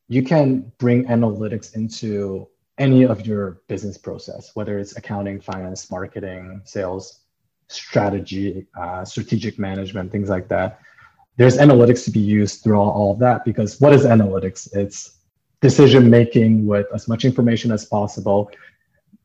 you 0.09 0.21
can 0.21 0.69
bring 0.77 1.05
analytics 1.05 1.77
into 1.77 2.49
any 2.77 3.03
of 3.03 3.25
your 3.25 3.61
business 3.69 3.97
process, 3.97 4.51
whether 4.53 4.77
it's 4.77 4.97
accounting, 4.97 5.39
finance, 5.39 5.89
marketing, 5.89 6.59
sales, 6.65 7.21
strategy, 7.69 8.67
uh, 8.77 9.05
strategic 9.05 9.57
management, 9.57 10.11
things 10.11 10.27
like 10.27 10.49
that. 10.49 10.81
There's 11.37 11.57
analytics 11.57 12.03
to 12.03 12.11
be 12.11 12.19
used 12.19 12.63
through 12.63 12.77
all, 12.81 12.91
all 12.91 13.11
of 13.13 13.19
that 13.19 13.45
because 13.45 13.79
what 13.79 13.93
is 13.93 14.03
analytics? 14.03 14.67
It's 14.75 15.19
decision 15.61 16.09
making 16.09 16.67
with 16.67 16.87
as 16.93 17.07
much 17.07 17.23
information 17.23 17.71
as 17.71 17.85
possible 17.85 18.51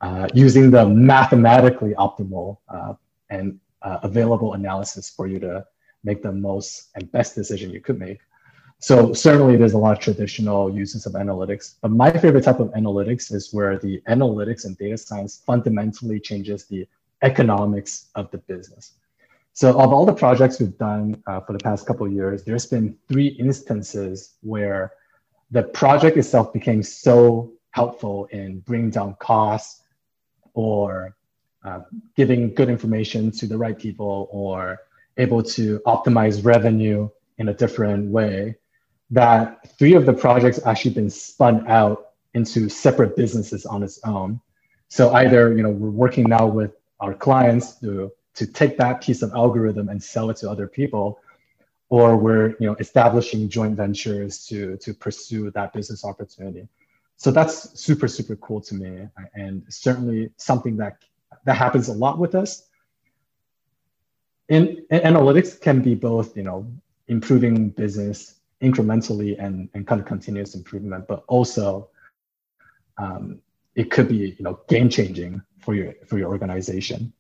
uh, 0.01 0.29
using 0.35 0.71
the 0.71 0.87
mathematically 0.87 1.95
optimal 1.95 2.59
uh, 2.69 2.95
and 3.29 3.59
uh, 3.83 3.99
available 4.03 4.55
analysis 4.55 5.11
for 5.11 5.27
you 5.27 5.39
to 5.39 5.65
make 6.05 6.23
the 6.23 6.33
most 6.33 6.89
and 6.95 7.11
best 7.13 7.35
decision 7.35 7.71
you 7.71 7.81
could 7.81 7.99
make. 7.99 8.21
So 8.79 9.13
certainly 9.13 9.57
there's 9.57 9.75
a 9.75 9.79
lot 9.79 9.93
of 9.93 10.03
traditional 10.03 10.75
uses 10.75 11.05
of 11.05 11.13
analytics, 11.13 11.75
but 11.83 11.91
my 11.91 12.11
favorite 12.11 12.45
type 12.45 12.61
of 12.61 12.69
analytics 12.71 13.33
is 13.33 13.53
where 13.53 13.79
the 13.79 14.01
analytics 14.09 14.65
and 14.65 14.77
data 14.79 14.97
science 14.97 15.43
fundamentally 15.45 16.19
changes 16.19 16.65
the 16.65 16.89
economics 17.21 18.09
of 18.15 18.31
the 18.31 18.39
business. 18.39 18.95
So 19.53 19.79
of 19.79 19.93
all 19.93 20.07
the 20.07 20.15
projects 20.15 20.61
we've 20.61 20.79
done 20.79 21.23
uh, 21.27 21.41
for 21.41 21.53
the 21.53 21.59
past 21.59 21.87
couple 21.87 22.07
of 22.07 22.13
years, 22.13 22.43
there's 22.45 22.65
been 22.65 22.97
three 23.07 23.27
instances 23.27 24.37
where 24.41 24.93
the 25.51 25.65
project 25.65 26.17
itself 26.17 26.53
became 26.53 26.83
so 26.83 27.53
helpful 27.73 28.27
in 28.27 28.61
bringing 28.61 28.91
down 28.91 29.15
costs, 29.19 29.83
or 30.55 31.17
uh, 31.65 31.81
giving 32.17 32.55
good 32.55 32.69
information 32.69 33.31
to 33.31 33.47
the 33.47 33.57
right 33.57 33.79
people 33.79 34.29
or 34.31 34.79
able 35.19 35.43
to 35.43 35.81
optimize 35.87 36.45
revenue 36.45 37.09
in 37.39 37.49
a 37.49 37.55
different 37.55 38.11
way 38.11 38.57
that 39.11 39.77
three 39.79 39.95
of 39.95 40.07
the 40.07 40.13
projects 40.13 40.65
actually 40.65 40.93
been 40.93 41.11
spun 41.11 41.67
out 41.69 42.11
into 42.35 42.69
separate 42.69 43.17
businesses 43.17 43.67
on 43.67 43.83
its 43.83 43.99
own. 44.05 44.41
So 44.89 45.13
either 45.15 45.55
you 45.57 45.63
know 45.63 45.71
we're 45.71 45.91
working 45.91 46.25
now 46.29 46.47
with 46.47 46.73
our 47.01 47.15
clients 47.15 47.75
to 47.81 48.13
to 48.35 48.47
take 48.47 48.79
that 48.79 49.03
piece 49.03 49.23
of 49.23 49.33
algorithm 49.33 49.89
and 49.89 50.03
sell 50.03 50.31
it 50.31 50.37
to 50.39 50.51
other 50.51 50.67
people 50.67 51.21
or 51.89 52.17
we're 52.17 52.51
you 52.61 52.67
know 52.67 52.77
establishing 52.79 53.49
joint 53.49 53.77
ventures 53.77 54.47
to 54.47 54.77
to 54.79 54.95
pursue 54.95 55.51
that 55.51 55.73
business 55.73 56.05
opportunity 56.05 56.69
so 57.21 57.31
that's 57.31 57.79
super 57.79 58.09
super 58.09 58.35
cool 58.37 58.63
to 58.63 58.75
me 58.75 59.07
and 59.35 59.63
certainly 59.69 60.31
something 60.39 60.79
that 60.79 60.97
that 61.45 61.55
happens 61.55 61.89
a 61.89 61.93
lot 61.93 62.19
with 62.19 62.35
us. 62.35 62.67
In, 64.49 64.85
analytics 64.91 65.61
can 65.61 65.83
be 65.83 65.95
both 65.95 66.35
you 66.35 66.43
know 66.43 66.67
improving 67.09 67.69
business 67.69 68.37
incrementally 68.63 69.37
and, 69.39 69.69
and 69.75 69.87
kind 69.87 70.01
of 70.01 70.07
continuous 70.07 70.55
improvement 70.55 71.07
but 71.09 71.25
also 71.29 71.91
um, 72.97 73.41
it 73.75 73.91
could 73.91 74.09
be 74.09 74.35
you 74.39 74.43
know 74.43 74.59
game 74.69 74.89
changing 74.89 75.43
for 75.59 75.75
your 75.75 75.93
for 76.07 76.17
your 76.19 76.31
organization. 76.31 77.13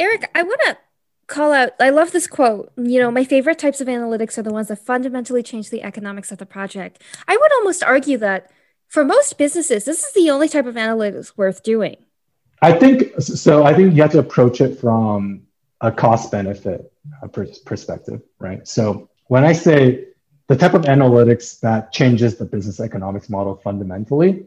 Eric 0.00 0.28
i 0.34 0.42
want 0.42 0.60
to 0.66 0.76
call 1.28 1.52
out 1.52 1.70
i 1.78 1.90
love 1.90 2.10
this 2.10 2.26
quote 2.26 2.72
you 2.76 2.98
know 2.98 3.08
my 3.12 3.22
favorite 3.22 3.60
types 3.60 3.80
of 3.80 3.86
analytics 3.86 4.36
are 4.36 4.42
the 4.42 4.52
ones 4.52 4.66
that 4.66 4.84
fundamentally 4.84 5.44
change 5.44 5.70
the 5.70 5.84
economics 5.84 6.32
of 6.32 6.38
the 6.38 6.46
project. 6.46 7.00
I 7.28 7.36
would 7.36 7.52
almost 7.52 7.84
argue 7.84 8.18
that 8.18 8.50
for 8.90 9.04
most 9.04 9.38
businesses, 9.38 9.84
this 9.84 10.02
is 10.04 10.12
the 10.12 10.30
only 10.30 10.48
type 10.48 10.66
of 10.66 10.74
analytics 10.74 11.32
worth 11.36 11.62
doing. 11.62 11.96
I 12.60 12.72
think 12.72 13.14
so. 13.20 13.64
I 13.64 13.72
think 13.72 13.94
you 13.94 14.02
have 14.02 14.10
to 14.12 14.18
approach 14.18 14.60
it 14.60 14.78
from 14.78 15.42
a 15.80 15.90
cost 15.90 16.30
benefit 16.30 16.92
uh, 17.22 17.28
perspective, 17.64 18.20
right? 18.38 18.66
So 18.66 19.08
when 19.28 19.44
I 19.44 19.52
say 19.52 20.08
the 20.48 20.56
type 20.56 20.74
of 20.74 20.82
analytics 20.82 21.60
that 21.60 21.92
changes 21.92 22.36
the 22.36 22.44
business 22.44 22.80
economics 22.80 23.30
model 23.30 23.54
fundamentally, 23.54 24.44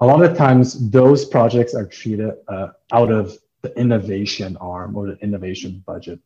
a 0.00 0.06
lot 0.06 0.22
of 0.22 0.36
times 0.36 0.90
those 0.90 1.24
projects 1.24 1.74
are 1.74 1.86
treated 1.86 2.34
uh, 2.46 2.68
out 2.92 3.10
of 3.10 3.36
the 3.62 3.76
innovation 3.76 4.56
arm 4.60 4.96
or 4.96 5.06
the 5.08 5.18
innovation 5.20 5.82
budget. 5.86 6.20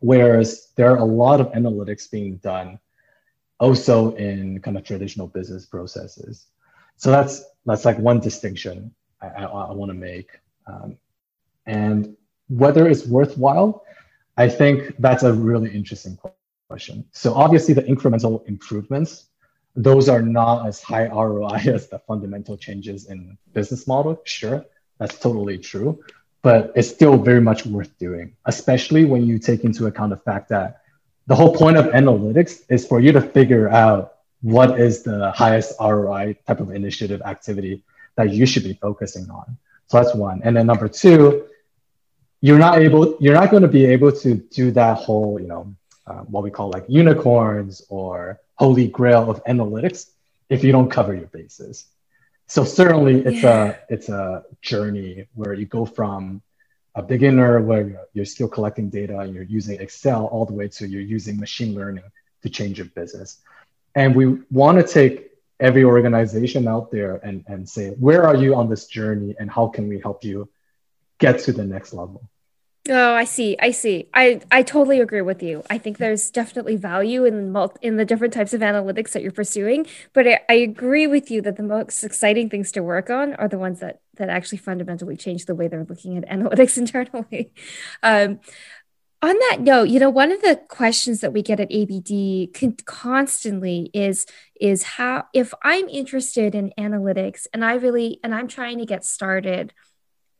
Whereas 0.00 0.72
there 0.74 0.90
are 0.90 0.96
a 0.96 1.04
lot 1.04 1.40
of 1.40 1.48
analytics 1.52 2.10
being 2.10 2.36
done 2.38 2.80
also 3.60 4.14
in 4.14 4.60
kind 4.60 4.78
of 4.78 4.84
traditional 4.84 5.26
business 5.26 5.66
processes. 5.66 6.46
So 6.98 7.10
that's 7.10 7.44
that's 7.64 7.84
like 7.84 7.98
one 7.98 8.20
distinction 8.20 8.94
I, 9.22 9.28
I, 9.28 9.44
I 9.44 9.72
want 9.72 9.90
to 9.90 9.94
make. 9.94 10.30
Um, 10.66 10.98
and 11.66 12.16
whether 12.48 12.88
it's 12.88 13.06
worthwhile, 13.06 13.84
I 14.36 14.48
think 14.48 14.94
that's 14.98 15.22
a 15.22 15.32
really 15.32 15.70
interesting 15.70 16.18
question. 16.68 17.04
So 17.12 17.34
obviously 17.34 17.74
the 17.74 17.82
incremental 17.82 18.46
improvements, 18.48 19.26
those 19.76 20.08
are 20.08 20.22
not 20.22 20.66
as 20.66 20.80
high 20.80 21.06
ROI 21.12 21.60
as 21.66 21.88
the 21.88 22.00
fundamental 22.00 22.56
changes 22.56 23.06
in 23.06 23.38
business 23.52 23.86
model. 23.86 24.20
Sure, 24.24 24.64
that's 24.98 25.18
totally 25.18 25.58
true, 25.58 26.02
but 26.42 26.72
it's 26.74 26.88
still 26.88 27.16
very 27.16 27.40
much 27.40 27.64
worth 27.64 27.96
doing, 27.98 28.34
especially 28.46 29.04
when 29.04 29.26
you 29.26 29.38
take 29.38 29.64
into 29.64 29.86
account 29.86 30.10
the 30.10 30.16
fact 30.16 30.48
that 30.48 30.82
the 31.26 31.34
whole 31.34 31.54
point 31.54 31.76
of 31.76 31.86
analytics 31.86 32.62
is 32.70 32.86
for 32.86 33.00
you 33.00 33.12
to 33.12 33.20
figure 33.20 33.68
out 33.68 34.17
what 34.42 34.80
is 34.80 35.02
the 35.02 35.30
highest 35.32 35.74
ROI 35.80 36.36
type 36.46 36.60
of 36.60 36.70
initiative 36.70 37.22
activity 37.22 37.82
that 38.16 38.32
you 38.32 38.46
should 38.46 38.64
be 38.64 38.74
focusing 38.74 39.28
on. 39.30 39.56
So 39.86 40.00
that's 40.00 40.14
one. 40.14 40.40
And 40.44 40.56
then 40.56 40.66
number 40.66 40.88
two, 40.88 41.46
you're 42.40 42.58
not 42.58 42.78
able, 42.78 43.16
you're 43.20 43.34
not 43.34 43.50
going 43.50 43.62
to 43.62 43.68
be 43.68 43.84
able 43.86 44.12
to 44.12 44.34
do 44.34 44.70
that 44.72 44.98
whole, 44.98 45.40
you 45.40 45.48
know, 45.48 45.74
uh, 46.06 46.20
what 46.22 46.42
we 46.42 46.50
call 46.50 46.70
like 46.70 46.84
unicorns 46.88 47.82
or 47.88 48.40
holy 48.54 48.88
grail 48.88 49.30
of 49.30 49.42
analytics 49.44 50.10
if 50.48 50.64
you 50.64 50.72
don't 50.72 50.90
cover 50.90 51.14
your 51.14 51.26
bases. 51.26 51.86
So 52.46 52.64
certainly 52.64 53.20
it's 53.20 53.42
yeah. 53.42 53.74
a 53.88 53.94
it's 53.94 54.08
a 54.08 54.44
journey 54.62 55.28
where 55.34 55.52
you 55.52 55.66
go 55.66 55.84
from 55.84 56.40
a 56.94 57.02
beginner 57.02 57.60
where 57.60 58.06
you're 58.14 58.24
still 58.24 58.48
collecting 58.48 58.88
data 58.88 59.18
and 59.18 59.34
you're 59.34 59.44
using 59.44 59.78
Excel 59.80 60.26
all 60.26 60.46
the 60.46 60.54
way 60.54 60.68
to 60.68 60.88
you're 60.88 61.02
using 61.02 61.38
machine 61.38 61.74
learning 61.74 62.04
to 62.42 62.48
change 62.48 62.78
your 62.78 62.86
business. 62.86 63.38
And 63.94 64.14
we 64.14 64.38
want 64.50 64.78
to 64.78 64.86
take 64.86 65.30
every 65.60 65.84
organization 65.84 66.68
out 66.68 66.90
there 66.90 67.16
and, 67.16 67.44
and 67.48 67.68
say, 67.68 67.90
where 67.90 68.24
are 68.24 68.36
you 68.36 68.54
on 68.54 68.68
this 68.68 68.86
journey 68.86 69.34
and 69.38 69.50
how 69.50 69.68
can 69.68 69.88
we 69.88 70.00
help 70.00 70.24
you 70.24 70.48
get 71.18 71.40
to 71.40 71.52
the 71.52 71.64
next 71.64 71.92
level? 71.92 72.28
Oh, 72.90 73.12
I 73.12 73.24
see. 73.24 73.56
I 73.60 73.70
see. 73.72 74.08
I, 74.14 74.40
I 74.50 74.62
totally 74.62 75.00
agree 75.00 75.20
with 75.20 75.42
you. 75.42 75.62
I 75.68 75.76
think 75.76 75.98
there's 75.98 76.30
definitely 76.30 76.76
value 76.76 77.26
in 77.26 77.52
mul- 77.52 77.76
in 77.82 77.96
the 77.96 78.04
different 78.04 78.32
types 78.32 78.54
of 78.54 78.62
analytics 78.62 79.12
that 79.12 79.22
you're 79.22 79.32
pursuing, 79.32 79.86
but 80.14 80.26
I, 80.26 80.40
I 80.48 80.54
agree 80.54 81.06
with 81.06 81.30
you 81.30 81.42
that 81.42 81.56
the 81.56 81.62
most 81.62 82.02
exciting 82.02 82.48
things 82.48 82.72
to 82.72 82.82
work 82.82 83.10
on 83.10 83.34
are 83.34 83.48
the 83.48 83.58
ones 83.58 83.80
that 83.80 84.00
that 84.14 84.30
actually 84.30 84.58
fundamentally 84.58 85.16
change 85.16 85.44
the 85.44 85.54
way 85.54 85.68
they're 85.68 85.84
looking 85.84 86.16
at 86.16 86.28
analytics 86.30 86.78
internally. 86.78 87.52
Um, 88.02 88.40
on 89.20 89.36
that 89.50 89.58
note, 89.60 89.88
you 89.88 89.98
know, 89.98 90.10
one 90.10 90.30
of 90.30 90.40
the 90.42 90.60
questions 90.68 91.20
that 91.20 91.32
we 91.32 91.42
get 91.42 91.60
at 91.60 91.72
ABD 91.72 92.54
con- 92.54 92.76
constantly 92.84 93.90
is 93.92 94.26
is 94.60 94.82
how 94.82 95.24
if 95.34 95.52
I'm 95.62 95.88
interested 95.88 96.54
in 96.54 96.72
analytics 96.78 97.46
and 97.52 97.64
I 97.64 97.74
really 97.74 98.20
and 98.22 98.34
I'm 98.34 98.48
trying 98.48 98.78
to 98.78 98.86
get 98.86 99.04
started, 99.04 99.72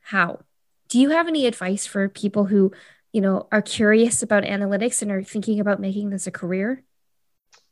how? 0.01 0.41
do 0.89 0.99
you 0.99 1.11
have 1.11 1.29
any 1.29 1.47
advice 1.47 1.87
for 1.87 2.09
people 2.09 2.47
who 2.47 2.73
you 3.13 3.21
know 3.21 3.47
are 3.53 3.63
curious 3.63 4.23
about 4.23 4.43
analytics 4.45 5.03
and 5.03 5.11
are 5.11 5.23
thinking 5.23 5.61
about 5.61 5.81
making 5.81 6.11
this 6.11 6.27
a 6.27 6.31
career? 6.31 6.83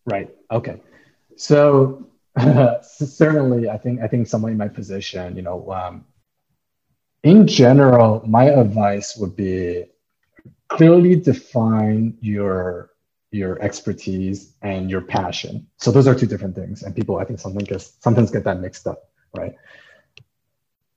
Right. 0.04 0.30
Okay. 0.50 0.80
So 1.36 2.10
certainly 2.82 3.70
i 3.70 3.78
think 3.78 3.98
i 4.02 4.06
think 4.06 4.26
someone 4.26 4.52
in 4.52 4.58
my 4.58 4.68
position 4.68 5.34
you 5.36 5.40
know 5.40 5.72
um, 5.72 6.04
in 7.22 7.46
general 7.46 8.22
my 8.26 8.44
advice 8.44 9.16
would 9.16 9.34
be 9.34 9.86
clearly 10.68 11.16
define 11.16 12.16
your 12.20 12.90
your 13.32 13.60
expertise 13.62 14.54
and 14.62 14.90
your 14.90 15.00
passion 15.00 15.66
so 15.76 15.90
those 15.90 16.06
are 16.06 16.14
two 16.14 16.26
different 16.26 16.54
things 16.54 16.82
and 16.82 16.94
people 16.94 17.18
i 17.18 17.24
think 17.24 17.38
sometimes 17.38 17.68
get 17.68 17.82
sometimes 18.00 18.30
get 18.30 18.44
that 18.44 18.60
mixed 18.60 18.86
up 18.86 19.10
right 19.36 19.54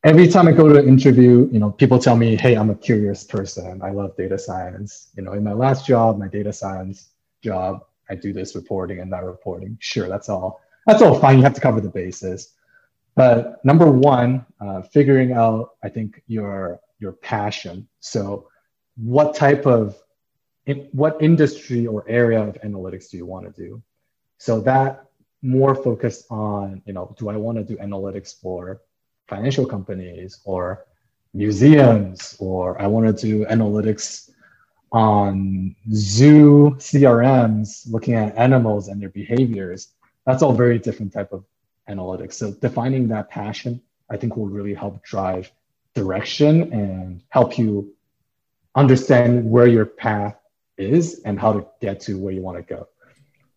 every 0.04 0.28
time 0.28 0.48
I 0.48 0.52
go 0.52 0.70
to 0.70 0.80
an 0.80 0.88
interview, 0.88 1.50
you 1.52 1.60
know, 1.60 1.72
people 1.72 2.00
tell 2.00 2.16
me, 2.16 2.36
"Hey, 2.36 2.56
I'm 2.56 2.70
a 2.70 2.76
curious 2.76 3.24
person. 3.24 3.82
I 3.82 3.92
love 3.92 4.16
data 4.16 4.38
science." 4.38 5.10
You 5.16 5.24
know, 5.24 5.34
in 5.34 5.44
my 5.44 5.54
last 5.54 5.86
job, 5.86 6.18
my 6.18 6.28
data 6.28 6.54
science 6.54 7.10
job, 7.42 7.82
I 8.10 8.16
do 8.16 8.34
this 8.34 8.56
reporting 8.56 9.00
and 9.00 9.12
that 9.14 9.24
reporting. 9.24 9.78
Sure, 9.80 10.08
that's 10.08 10.30
all. 10.30 10.62
That's 10.88 11.02
all 11.02 11.20
fine. 11.20 11.38
You 11.38 11.44
have 11.44 11.54
to 11.54 11.62
cover 11.62 11.82
the 11.82 11.90
bases. 11.90 12.54
But 13.16 13.64
number 13.66 13.92
one, 13.92 14.46
uh, 14.62 14.82
figuring 14.82 15.34
out, 15.34 15.72
I 15.84 15.90
think 15.90 16.24
your 16.28 16.80
your 17.00 17.14
passion. 17.14 17.88
So, 18.00 18.48
what 19.02 19.36
type 19.36 19.66
of 19.66 19.96
in, 20.66 20.88
what 20.92 21.22
industry 21.22 21.88
or 21.88 22.08
area 22.08 22.42
of 22.42 22.56
analytics 22.62 23.10
do 23.10 23.18
you 23.18 23.26
want 23.26 23.54
to 23.54 23.62
do? 23.62 23.82
So 24.38 24.62
that 24.62 25.06
more 25.42 25.74
focused 25.74 26.26
on, 26.30 26.82
you 26.86 26.94
know, 26.94 27.16
do 27.18 27.30
I 27.30 27.38
want 27.38 27.58
to 27.58 27.64
do 27.64 27.78
analytics 27.78 28.40
for 28.40 28.82
financial 29.28 29.66
companies 29.66 30.40
or 30.44 30.86
museums, 31.34 32.36
or 32.40 32.82
I 32.82 32.88
want 32.88 33.06
to 33.06 33.14
do 33.14 33.46
analytics 33.46 34.30
on 34.92 35.76
zoo 35.94 36.76
CRMs, 36.78 37.92
looking 37.92 38.16
at 38.16 38.36
animals 38.36 38.88
and 38.88 39.02
their 39.02 39.10
behaviors. 39.10 39.90
That's 40.26 40.42
all 40.42 40.54
very 40.54 40.80
different 40.80 41.14
type 41.14 41.32
of 41.32 41.46
analytics. 41.88 42.34
So 42.34 42.52
defining 42.52 43.08
that 43.10 43.30
passion, 43.30 43.82
I 44.10 44.18
think 44.18 44.36
will 44.36 44.48
really 44.48 44.74
help 44.74 45.04
drive 45.04 45.52
direction 45.94 46.74
and 46.74 47.22
help 47.30 47.58
you 47.58 47.94
understand 48.76 49.50
where 49.50 49.68
your 49.68 49.86
path 49.86 50.36
is 50.78 51.22
and 51.26 51.40
how 51.40 51.54
to 51.54 51.66
get 51.82 52.00
to 52.02 52.18
where 52.18 52.34
you 52.34 52.42
want 52.42 52.58
to 52.58 52.64
go. 52.64 52.88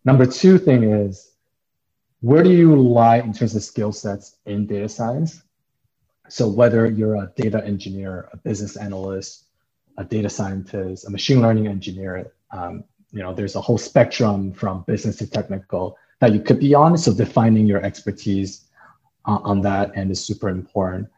Number 0.05 0.25
two 0.25 0.57
thing 0.57 0.83
is 0.83 1.31
where 2.21 2.43
do 2.43 2.51
you 2.51 2.75
lie 2.75 3.17
in 3.17 3.33
terms 3.33 3.55
of 3.55 3.63
skill 3.63 3.91
sets 3.91 4.37
in 4.45 4.65
data 4.65 4.89
science? 4.89 5.43
So 6.29 6.47
whether 6.47 6.89
you're 6.89 7.15
a 7.15 7.31
data 7.35 7.63
engineer, 7.65 8.29
a 8.31 8.37
business 8.37 8.77
analyst, 8.77 9.45
a 9.97 10.03
data 10.03 10.29
scientist, 10.29 11.05
a 11.05 11.09
machine 11.09 11.41
learning 11.41 11.67
engineer, 11.67 12.31
um, 12.51 12.83
you 13.11 13.21
know, 13.21 13.33
there's 13.33 13.55
a 13.55 13.61
whole 13.61 13.77
spectrum 13.77 14.51
from 14.53 14.83
business 14.87 15.17
to 15.17 15.27
technical 15.29 15.97
that 16.19 16.33
you 16.33 16.39
could 16.39 16.59
be 16.59 16.73
on. 16.73 16.97
So 16.97 17.13
defining 17.13 17.67
your 17.67 17.83
expertise 17.83 18.65
uh, 19.25 19.39
on 19.43 19.61
that 19.61 19.95
end 19.97 20.09
is 20.09 20.23
super 20.23 20.49
important. 20.49 21.09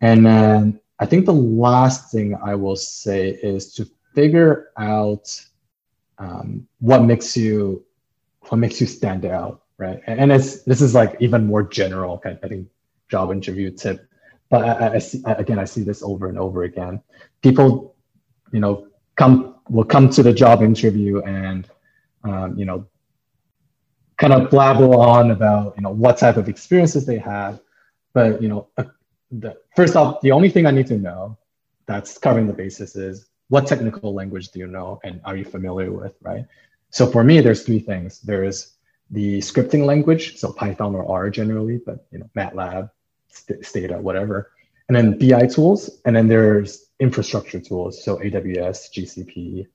And 0.00 0.26
then 0.26 0.80
I 1.00 1.06
think 1.06 1.26
the 1.26 1.34
last 1.34 2.12
thing 2.12 2.36
I 2.44 2.54
will 2.54 2.76
say 2.76 3.30
is 3.30 3.72
to 3.74 3.88
figure 4.14 4.70
out 4.76 5.28
um, 6.18 6.66
what 6.80 7.02
makes 7.02 7.36
you 7.36 7.84
what 8.48 8.58
makes 8.58 8.80
you 8.80 8.86
stand 8.86 9.24
out, 9.24 9.62
right? 9.78 10.00
And 10.06 10.30
it's 10.30 10.62
this 10.62 10.80
is 10.80 10.94
like 10.94 11.16
even 11.20 11.46
more 11.46 11.62
general 11.62 12.18
kind 12.18 12.36
of, 12.36 12.44
I 12.44 12.48
think 12.48 12.68
job 13.08 13.32
interview 13.32 13.70
tip 13.70 14.10
but 14.50 14.64
I, 14.64 14.94
I 14.94 14.98
see 14.98 15.22
again, 15.26 15.58
I 15.58 15.64
see 15.64 15.82
this 15.82 16.02
over 16.02 16.28
and 16.28 16.38
over 16.38 16.64
again. 16.64 17.00
People, 17.40 17.94
you 18.52 18.60
know, 18.60 18.88
come 19.16 19.54
will 19.68 19.84
come 19.84 20.10
to 20.10 20.22
the 20.22 20.32
job 20.32 20.62
interview 20.62 21.22
and, 21.22 21.68
um, 22.24 22.58
you 22.58 22.64
know, 22.64 22.86
kind 24.18 24.32
of 24.32 24.50
blabber 24.50 24.92
on 24.92 25.30
about 25.30 25.74
you 25.76 25.82
know 25.82 25.90
what 25.90 26.18
type 26.18 26.36
of 26.36 26.48
experiences 26.48 27.06
they 27.06 27.18
have. 27.18 27.60
But 28.12 28.42
you 28.42 28.48
know, 28.48 28.66
uh, 28.76 28.84
the, 29.30 29.56
first 29.76 29.96
off, 29.96 30.20
the 30.20 30.32
only 30.32 30.50
thing 30.50 30.66
I 30.66 30.70
need 30.70 30.86
to 30.88 30.98
know 30.98 31.38
that's 31.86 32.18
covering 32.18 32.46
the 32.46 32.52
basis 32.52 32.96
is 32.96 33.26
what 33.48 33.66
technical 33.66 34.14
language 34.14 34.50
do 34.50 34.60
you 34.60 34.66
know 34.66 35.00
and 35.04 35.20
are 35.24 35.36
you 35.36 35.44
familiar 35.44 35.92
with, 35.92 36.14
right? 36.20 36.46
So 36.90 37.06
for 37.06 37.24
me, 37.24 37.40
there's 37.40 37.62
three 37.62 37.80
things. 37.80 38.20
There's 38.20 38.74
the 39.10 39.38
scripting 39.38 39.84
language, 39.84 40.36
so 40.36 40.52
Python 40.52 40.94
or 40.94 41.08
R 41.10 41.30
generally, 41.30 41.80
but 41.84 42.06
you 42.12 42.18
know, 42.18 42.30
MATLAB, 42.36 42.90
Stata, 43.28 43.98
whatever. 44.00 44.52
And 44.88 44.96
then 44.96 45.18
BI 45.18 45.46
tools, 45.46 45.90
and 46.04 46.14
then 46.14 46.26
there's 46.26 46.86
infrastructure 46.98 47.60
tools, 47.60 48.02
so 48.04 48.18
AWS, 48.18 48.90
GCP, 48.92 49.66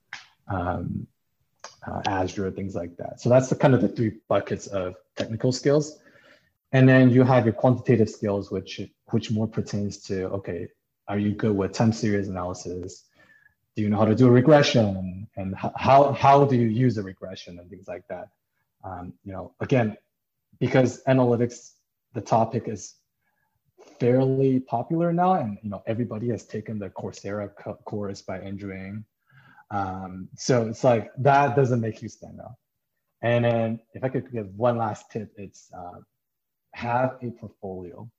um, 0.48 1.08
uh, 1.88 2.02
Azure, 2.06 2.52
things 2.52 2.76
like 2.76 2.96
that. 2.98 3.22
So 3.22 3.30
that's 3.30 3.50
the 3.50 3.56
kind 3.56 3.74
of 3.74 3.82
the 3.82 3.88
three 3.88 4.18
buckets 4.28 4.68
of 4.68 4.96
technical 5.16 5.52
skills. 5.52 6.00
And 6.72 6.88
then 6.88 7.10
you 7.10 7.24
have 7.24 7.46
your 7.46 7.54
quantitative 7.54 8.10
skills, 8.10 8.52
which 8.52 8.82
which 9.12 9.32
more 9.32 9.48
pertains 9.48 9.98
to 10.04 10.26
okay, 10.28 10.68
are 11.08 11.20
you 11.20 11.34
good 11.34 11.56
with 11.56 11.74
time 11.74 11.94
series 11.94 12.28
analysis? 12.28 13.06
Do 13.76 13.82
you 13.82 13.90
know 13.90 13.98
how 13.98 14.06
to 14.06 14.16
do 14.16 14.28
a 14.28 14.32
regression? 14.32 15.28
And 15.36 15.56
how 15.56 16.12
how 16.14 16.46
do 16.46 16.56
you 16.56 16.68
use 16.68 16.98
a 16.98 17.04
regression 17.04 17.60
and 17.60 17.70
things 17.70 17.88
like 17.88 18.08
that? 18.08 18.30
Um, 18.84 19.14
you 19.24 19.34
know, 19.34 19.54
again, 19.60 19.98
because 20.60 21.04
analytics, 21.06 21.72
the 22.14 22.22
topic 22.22 22.68
is 22.68 22.96
fairly 24.00 24.60
popular 24.60 25.14
now, 25.14 25.34
and 25.34 25.58
you 25.62 25.70
know 25.70 25.84
everybody 25.88 26.30
has 26.30 26.46
taken 26.46 26.80
the 26.80 26.90
Coursera 26.90 27.50
co- 27.56 27.80
course 27.86 28.22
by 28.22 28.40
Andrew 28.40 28.74
Ng. 28.74 29.06
Um, 29.72 30.30
so 30.36 30.68
it's 30.68 30.84
like 30.84 31.12
that 31.18 31.56
doesn't 31.56 31.82
make 31.82 32.02
you 32.02 32.10
stand 32.10 32.40
out. 32.40 32.56
And 33.22 33.46
then 33.46 33.80
if 33.94 34.04
I 34.04 34.10
could 34.10 34.32
give 34.32 34.48
one 34.56 34.78
last 34.78 35.12
tip, 35.12 35.32
it's 35.38 35.72
uh, 35.76 36.00
have 36.74 37.18
a 37.22 37.32
portfolio. 37.32 38.10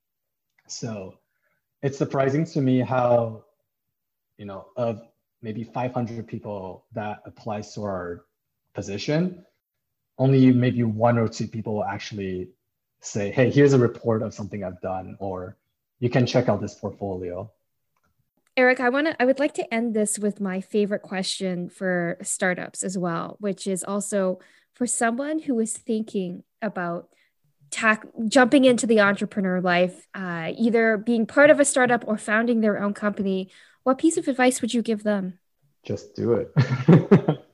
So 0.66 1.18
it's 1.82 1.98
surprising 1.98 2.44
to 2.46 2.60
me 2.60 2.80
how 2.80 3.44
you 4.38 4.44
know 4.44 4.66
of 4.76 5.02
maybe 5.42 5.64
500 5.64 6.26
people 6.26 6.84
that 6.92 7.22
applies 7.24 7.74
to 7.74 7.82
our 7.82 8.24
position 8.74 9.44
only 10.18 10.52
maybe 10.52 10.82
one 10.82 11.18
or 11.18 11.28
two 11.28 11.46
people 11.46 11.84
actually 11.84 12.48
say, 13.00 13.30
hey, 13.30 13.50
here's 13.50 13.72
a 13.72 13.78
report 13.78 14.22
of 14.22 14.34
something 14.34 14.64
I've 14.64 14.80
done, 14.80 15.16
or 15.20 15.56
you 16.00 16.10
can 16.10 16.26
check 16.26 16.48
out 16.48 16.60
this 16.60 16.74
portfolio. 16.74 17.50
Eric, 18.56 18.80
I 18.80 18.88
want 18.88 19.06
to 19.08 19.22
I 19.22 19.26
would 19.26 19.38
like 19.38 19.54
to 19.54 19.74
end 19.74 19.94
this 19.94 20.18
with 20.18 20.40
my 20.40 20.62
favorite 20.62 21.02
question 21.02 21.68
for 21.68 22.16
startups 22.22 22.82
as 22.82 22.96
well, 22.96 23.36
which 23.38 23.66
is 23.66 23.84
also 23.84 24.38
for 24.72 24.86
someone 24.86 25.40
who 25.40 25.58
is 25.60 25.76
thinking 25.76 26.42
about 26.62 27.10
tack, 27.70 28.06
jumping 28.28 28.64
into 28.64 28.86
the 28.86 29.00
entrepreneur 29.00 29.60
life, 29.60 30.06
uh, 30.14 30.52
either 30.56 30.96
being 30.96 31.26
part 31.26 31.50
of 31.50 31.60
a 31.60 31.64
startup 31.64 32.04
or 32.06 32.16
founding 32.18 32.60
their 32.60 32.82
own 32.82 32.94
company, 32.94 33.50
what 33.82 33.98
piece 33.98 34.16
of 34.16 34.28
advice 34.28 34.60
would 34.60 34.74
you 34.74 34.82
give 34.82 35.02
them? 35.02 35.38
Just 35.84 36.14
do 36.16 36.32
it. 36.34 36.52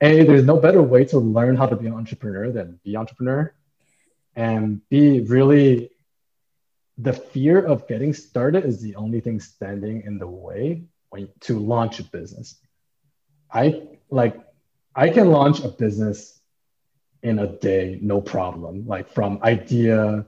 a, 0.00 0.24
there's 0.24 0.44
no 0.44 0.58
better 0.58 0.82
way 0.82 1.04
to 1.06 1.18
learn 1.18 1.56
how 1.56 1.66
to 1.66 1.76
be 1.76 1.86
an 1.86 1.94
entrepreneur 1.94 2.50
than 2.50 2.78
be 2.84 2.94
an 2.94 3.00
entrepreneur 3.00 3.54
and 4.34 4.80
be 4.88 5.20
really 5.20 5.90
the 6.98 7.12
fear 7.12 7.64
of 7.64 7.88
getting 7.88 8.12
started 8.12 8.64
is 8.64 8.80
the 8.80 8.94
only 8.96 9.20
thing 9.20 9.40
standing 9.40 10.02
in 10.02 10.18
the 10.18 10.26
way 10.26 10.84
when, 11.10 11.28
to 11.40 11.58
launch 11.58 12.00
a 12.00 12.04
business 12.04 12.58
i 13.52 13.82
like 14.10 14.38
i 14.94 15.08
can 15.08 15.30
launch 15.30 15.60
a 15.60 15.68
business 15.68 16.40
in 17.22 17.38
a 17.38 17.46
day 17.46 17.98
no 18.02 18.20
problem 18.20 18.86
like 18.86 19.08
from 19.08 19.38
idea 19.42 20.24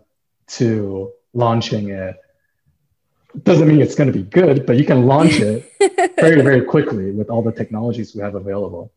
to 0.46 1.10
launching 1.32 1.90
it 1.90 2.16
doesn't 3.42 3.66
mean 3.66 3.80
it's 3.80 3.94
going 3.94 4.10
to 4.10 4.16
be 4.16 4.22
good 4.24 4.64
but 4.66 4.76
you 4.76 4.84
can 4.84 5.06
launch 5.06 5.40
it 5.40 5.70
very 6.16 6.40
very 6.40 6.62
quickly 6.62 7.10
with 7.10 7.30
all 7.30 7.42
the 7.42 7.52
technologies 7.52 8.14
we 8.14 8.22
have 8.22 8.34
available 8.34 8.92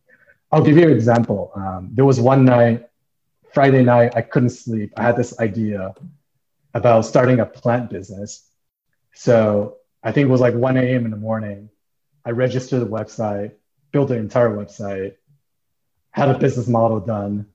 i'll 0.51 0.63
give 0.63 0.77
you 0.77 0.83
an 0.83 0.91
example 0.91 1.51
um, 1.55 1.89
there 1.93 2.05
was 2.05 2.19
one 2.19 2.45
night 2.45 2.87
Friday 3.57 3.83
night, 3.83 4.15
I 4.15 4.21
couldn't 4.21 4.51
sleep. 4.51 4.93
I 4.97 5.01
had 5.01 5.17
this 5.17 5.39
idea 5.39 5.95
about 6.75 7.07
starting 7.07 7.39
a 7.39 7.45
plant 7.47 7.89
business. 7.89 8.47
So 9.15 9.77
I 10.03 10.11
think 10.11 10.27
it 10.27 10.31
was 10.31 10.41
like 10.41 10.53
1 10.53 10.77
a.m. 10.77 11.05
in 11.05 11.09
the 11.09 11.17
morning. 11.17 11.69
I 12.23 12.31
registered 12.31 12.81
the 12.81 12.85
website, 12.85 13.53
built 13.91 14.09
the 14.09 14.15
entire 14.15 14.55
website, 14.55 15.15
had 16.11 16.29
a 16.29 16.37
business 16.37 16.67
model 16.67 16.99
done, 16.99 17.47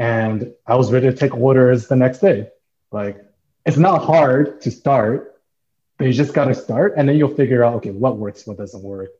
and 0.00 0.54
I 0.66 0.76
was 0.76 0.90
ready 0.90 1.10
to 1.10 1.16
take 1.16 1.36
orders 1.36 1.86
the 1.86 1.94
next 1.94 2.20
day. 2.20 2.48
Like 2.90 3.22
it's 3.66 3.76
not 3.76 4.02
hard 4.02 4.62
to 4.62 4.70
start, 4.70 5.38
but 5.98 6.06
you 6.06 6.14
just 6.14 6.32
got 6.32 6.46
to 6.46 6.54
start, 6.54 6.94
and 6.96 7.06
then 7.06 7.16
you'll 7.16 7.34
figure 7.34 7.62
out 7.62 7.74
okay 7.74 7.90
what 7.90 8.16
works, 8.16 8.46
what 8.46 8.56
doesn't 8.56 8.82
work, 8.82 9.10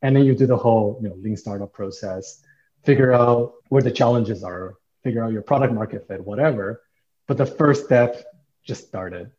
and 0.00 0.16
then 0.16 0.24
you 0.24 0.34
do 0.34 0.46
the 0.46 0.56
whole 0.56 0.98
you 1.02 1.10
know 1.10 1.14
lean 1.16 1.36
startup 1.36 1.72
process, 1.74 2.42
figure 2.84 3.12
out 3.12 3.52
where 3.68 3.82
the 3.82 3.90
challenges 3.90 4.42
are, 4.42 4.76
figure 5.04 5.22
out 5.22 5.30
your 5.30 5.42
product 5.42 5.74
market 5.74 6.08
fit, 6.08 6.24
whatever. 6.24 6.80
But 7.28 7.36
the 7.36 7.46
first 7.46 7.84
step 7.84 8.24
just 8.64 8.88
started, 8.88 9.30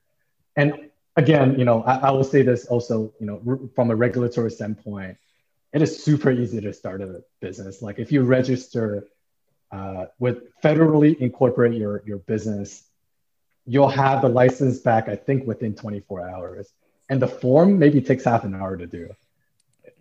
and 0.56 0.92
again, 1.18 1.58
you 1.58 1.66
know, 1.66 1.82
I, 1.82 1.96
I 1.96 2.12
will 2.12 2.24
say 2.24 2.44
this 2.44 2.68
also, 2.68 3.12
you 3.20 3.26
know, 3.26 3.70
from 3.74 3.90
a 3.90 3.96
regulatory 3.96 4.52
standpoint, 4.52 5.18
it 5.74 5.82
is 5.82 6.04
super 6.04 6.30
easy 6.30 6.62
to 6.62 6.72
start 6.74 7.02
a 7.02 7.24
business. 7.40 7.82
Like 7.82 7.98
if 7.98 8.12
you 8.12 8.22
register 8.22 9.08
uh, 9.72 10.06
with 10.20 10.60
federally 10.62 11.18
incorporate 11.18 11.74
your 11.74 12.04
your 12.06 12.18
business, 12.20 12.84
you'll 13.66 13.90
have 13.90 14.22
the 14.22 14.30
license 14.30 14.80
back, 14.80 15.08
I 15.08 15.16
think, 15.16 15.48
within 15.48 15.76
24 15.76 16.30
hours. 16.30 16.72
And 17.10 17.22
the 17.22 17.28
form 17.28 17.78
maybe 17.80 18.02
takes 18.02 18.24
half 18.24 18.44
an 18.44 18.56
hour 18.56 18.78
to 18.78 18.88
do. 18.88 19.10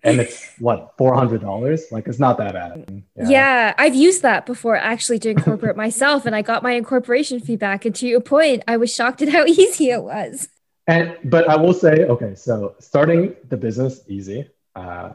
And 0.02 0.20
it's 0.20 0.50
what, 0.58 0.96
$400? 0.96 1.92
Like, 1.92 2.06
it's 2.06 2.18
not 2.18 2.38
that 2.38 2.54
bad. 2.54 3.02
Yeah. 3.16 3.28
yeah. 3.28 3.74
I've 3.76 3.94
used 3.94 4.22
that 4.22 4.46
before 4.46 4.76
actually 4.76 5.18
to 5.20 5.30
incorporate 5.30 5.76
myself, 5.86 6.24
and 6.24 6.34
I 6.34 6.42
got 6.42 6.62
my 6.62 6.72
incorporation 6.72 7.40
fee 7.40 7.56
back. 7.56 7.84
And 7.84 7.94
to 7.96 8.06
your 8.06 8.20
point, 8.20 8.62
I 8.66 8.76
was 8.76 8.94
shocked 8.94 9.20
at 9.22 9.28
how 9.28 9.44
easy 9.46 9.90
it 9.90 10.02
was. 10.02 10.48
And, 10.86 11.16
but 11.24 11.48
I 11.48 11.56
will 11.56 11.74
say, 11.74 12.04
okay, 12.06 12.34
so 12.34 12.76
starting 12.78 13.36
the 13.48 13.56
business, 13.56 14.00
easy. 14.08 14.48
Uh, 14.74 15.12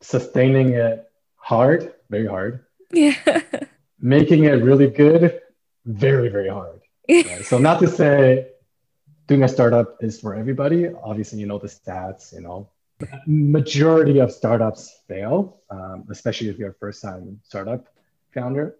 sustaining 0.00 0.74
it, 0.74 1.10
hard, 1.36 1.94
very 2.08 2.26
hard. 2.26 2.65
Yeah. 2.92 3.14
Making 4.00 4.44
it 4.44 4.62
really 4.62 4.88
good, 4.88 5.40
very, 5.84 6.28
very 6.28 6.48
hard. 6.48 6.80
Right? 7.08 7.44
so 7.44 7.58
not 7.58 7.78
to 7.80 7.86
say 7.86 8.48
doing 9.28 9.44
a 9.44 9.48
startup 9.48 10.02
is 10.02 10.20
for 10.20 10.34
everybody. 10.34 10.88
Obviously, 10.88 11.38
you 11.38 11.46
know 11.46 11.58
the 11.58 11.68
stats. 11.68 12.34
You 12.34 12.40
know, 12.40 12.68
majority 13.26 14.18
of 14.18 14.32
startups 14.32 15.02
fail, 15.08 15.60
um, 15.70 16.04
especially 16.10 16.48
if 16.48 16.58
you're 16.58 16.70
a 16.70 16.74
first-time 16.74 17.40
startup 17.44 17.86
founder. 18.34 18.76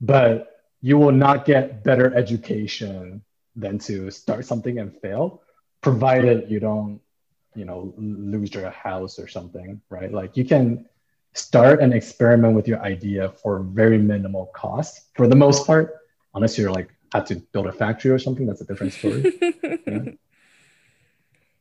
But 0.00 0.62
you 0.80 0.98
will 0.98 1.12
not 1.12 1.44
get 1.44 1.84
better 1.84 2.14
education 2.14 3.22
than 3.54 3.78
to 3.78 4.10
start 4.10 4.46
something 4.46 4.78
and 4.78 4.96
fail, 5.00 5.42
provided 5.80 6.50
you 6.50 6.60
don't, 6.60 7.00
you 7.54 7.64
know, 7.64 7.92
lose 7.98 8.54
your 8.54 8.70
house 8.70 9.18
or 9.18 9.28
something, 9.28 9.80
right? 9.90 10.12
Like 10.12 10.36
you 10.36 10.44
can 10.44 10.86
start 11.34 11.80
and 11.80 11.94
experiment 11.94 12.54
with 12.54 12.66
your 12.66 12.80
idea 12.82 13.30
for 13.42 13.60
very 13.60 13.98
minimal 13.98 14.46
cost 14.54 15.12
for 15.14 15.26
the 15.26 15.36
most 15.36 15.66
part, 15.66 15.96
unless 16.34 16.58
you're 16.58 16.72
like 16.72 16.90
had 17.12 17.26
to 17.26 17.36
build 17.52 17.66
a 17.66 17.72
factory 17.72 18.10
or 18.10 18.18
something, 18.18 18.46
that's 18.46 18.60
a 18.60 18.64
different 18.64 18.92
story. 18.92 19.32
yeah. 19.86 20.12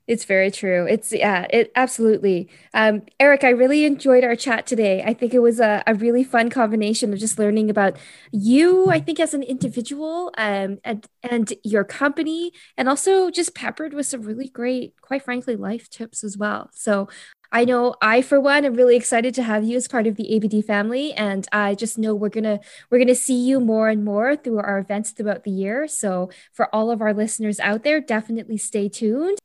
It's 0.09 0.25
very 0.25 0.49
true. 0.49 0.87
It's 0.87 1.13
yeah, 1.13 1.45
it 1.51 1.71
absolutely. 1.75 2.49
Um, 2.73 3.03
Eric, 3.19 3.43
I 3.43 3.49
really 3.49 3.85
enjoyed 3.85 4.23
our 4.23 4.35
chat 4.35 4.65
today. 4.65 5.03
I 5.03 5.13
think 5.13 5.35
it 5.35 5.39
was 5.39 5.59
a, 5.59 5.83
a 5.85 5.93
really 5.93 6.23
fun 6.23 6.49
combination 6.49 7.13
of 7.13 7.19
just 7.19 7.37
learning 7.37 7.69
about 7.69 7.95
you, 8.31 8.89
I 8.89 9.01
think, 9.01 9.19
as 9.19 9.35
an 9.35 9.43
individual, 9.43 10.31
um, 10.35 10.79
and 10.83 11.05
and 11.21 11.53
your 11.63 11.83
company, 11.83 12.53
and 12.75 12.89
also 12.89 13.29
just 13.29 13.53
peppered 13.53 13.93
with 13.93 14.07
some 14.07 14.23
really 14.23 14.47
great, 14.47 14.95
quite 14.99 15.21
frankly, 15.21 15.55
life 15.55 15.91
tips 15.91 16.23
as 16.23 16.35
well. 16.35 16.71
So 16.73 17.07
I 17.51 17.65
know 17.65 17.95
I, 18.01 18.21
for 18.21 18.39
one, 18.39 18.63
am 18.63 18.75
really 18.75 18.95
excited 18.95 19.33
to 19.35 19.43
have 19.43 19.63
you 19.63 19.75
as 19.75 19.87
part 19.87 20.05
of 20.05 20.15
the 20.15 20.35
ABD 20.35 20.63
family, 20.65 21.13
and 21.13 21.47
I 21.51 21.73
just 21.73 21.97
know 21.97 22.13
we're 22.13 22.29
gonna 22.29 22.59
we're 22.89 22.99
gonna 22.99 23.15
see 23.15 23.39
you 23.39 23.59
more 23.59 23.89
and 23.89 24.05
more 24.05 24.35
through 24.35 24.59
our 24.59 24.77
events 24.77 25.11
throughout 25.11 25.43
the 25.43 25.51
year. 25.51 25.87
So 25.87 26.29
for 26.53 26.73
all 26.73 26.91
of 26.91 27.01
our 27.01 27.13
listeners 27.13 27.59
out 27.59 27.83
there, 27.83 27.99
definitely 28.01 28.57
stay 28.57 28.87
tuned. 28.87 29.39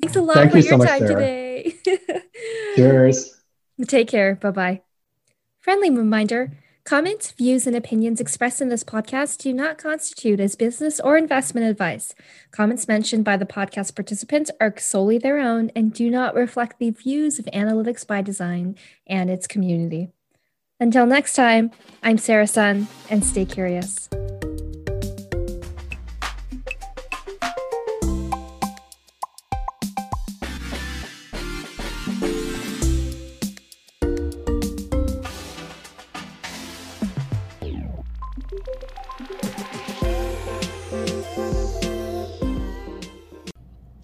Thanks 0.00 0.16
a 0.16 0.20
lot 0.20 0.36
Thank 0.36 0.52
for 0.52 0.58
you 0.58 0.64
your 0.64 0.78
so 0.78 0.84
time 0.84 1.06
today. 1.06 1.74
Cheers. 2.76 3.34
Take 3.86 4.08
care. 4.08 4.34
Bye 4.34 4.50
bye. 4.50 4.82
Friendly 5.60 5.90
reminder. 5.90 6.52
Comments, 6.88 7.32
views, 7.32 7.66
and 7.66 7.76
opinions 7.76 8.18
expressed 8.18 8.62
in 8.62 8.70
this 8.70 8.82
podcast 8.82 9.42
do 9.42 9.52
not 9.52 9.76
constitute 9.76 10.40
as 10.40 10.56
business 10.56 10.98
or 10.98 11.18
investment 11.18 11.66
advice. 11.66 12.14
Comments 12.50 12.88
mentioned 12.88 13.26
by 13.26 13.36
the 13.36 13.44
podcast 13.44 13.94
participants 13.94 14.50
are 14.58 14.72
solely 14.78 15.18
their 15.18 15.38
own 15.38 15.70
and 15.76 15.92
do 15.92 16.08
not 16.08 16.34
reflect 16.34 16.78
the 16.78 16.88
views 16.88 17.38
of 17.38 17.44
Analytics 17.52 18.06
by 18.06 18.22
Design 18.22 18.74
and 19.06 19.28
its 19.28 19.46
community. 19.46 20.08
Until 20.80 21.04
next 21.04 21.34
time, 21.34 21.72
I'm 22.02 22.16
Sarah 22.16 22.46
Sun, 22.46 22.88
and 23.10 23.22
stay 23.22 23.44
curious. 23.44 24.08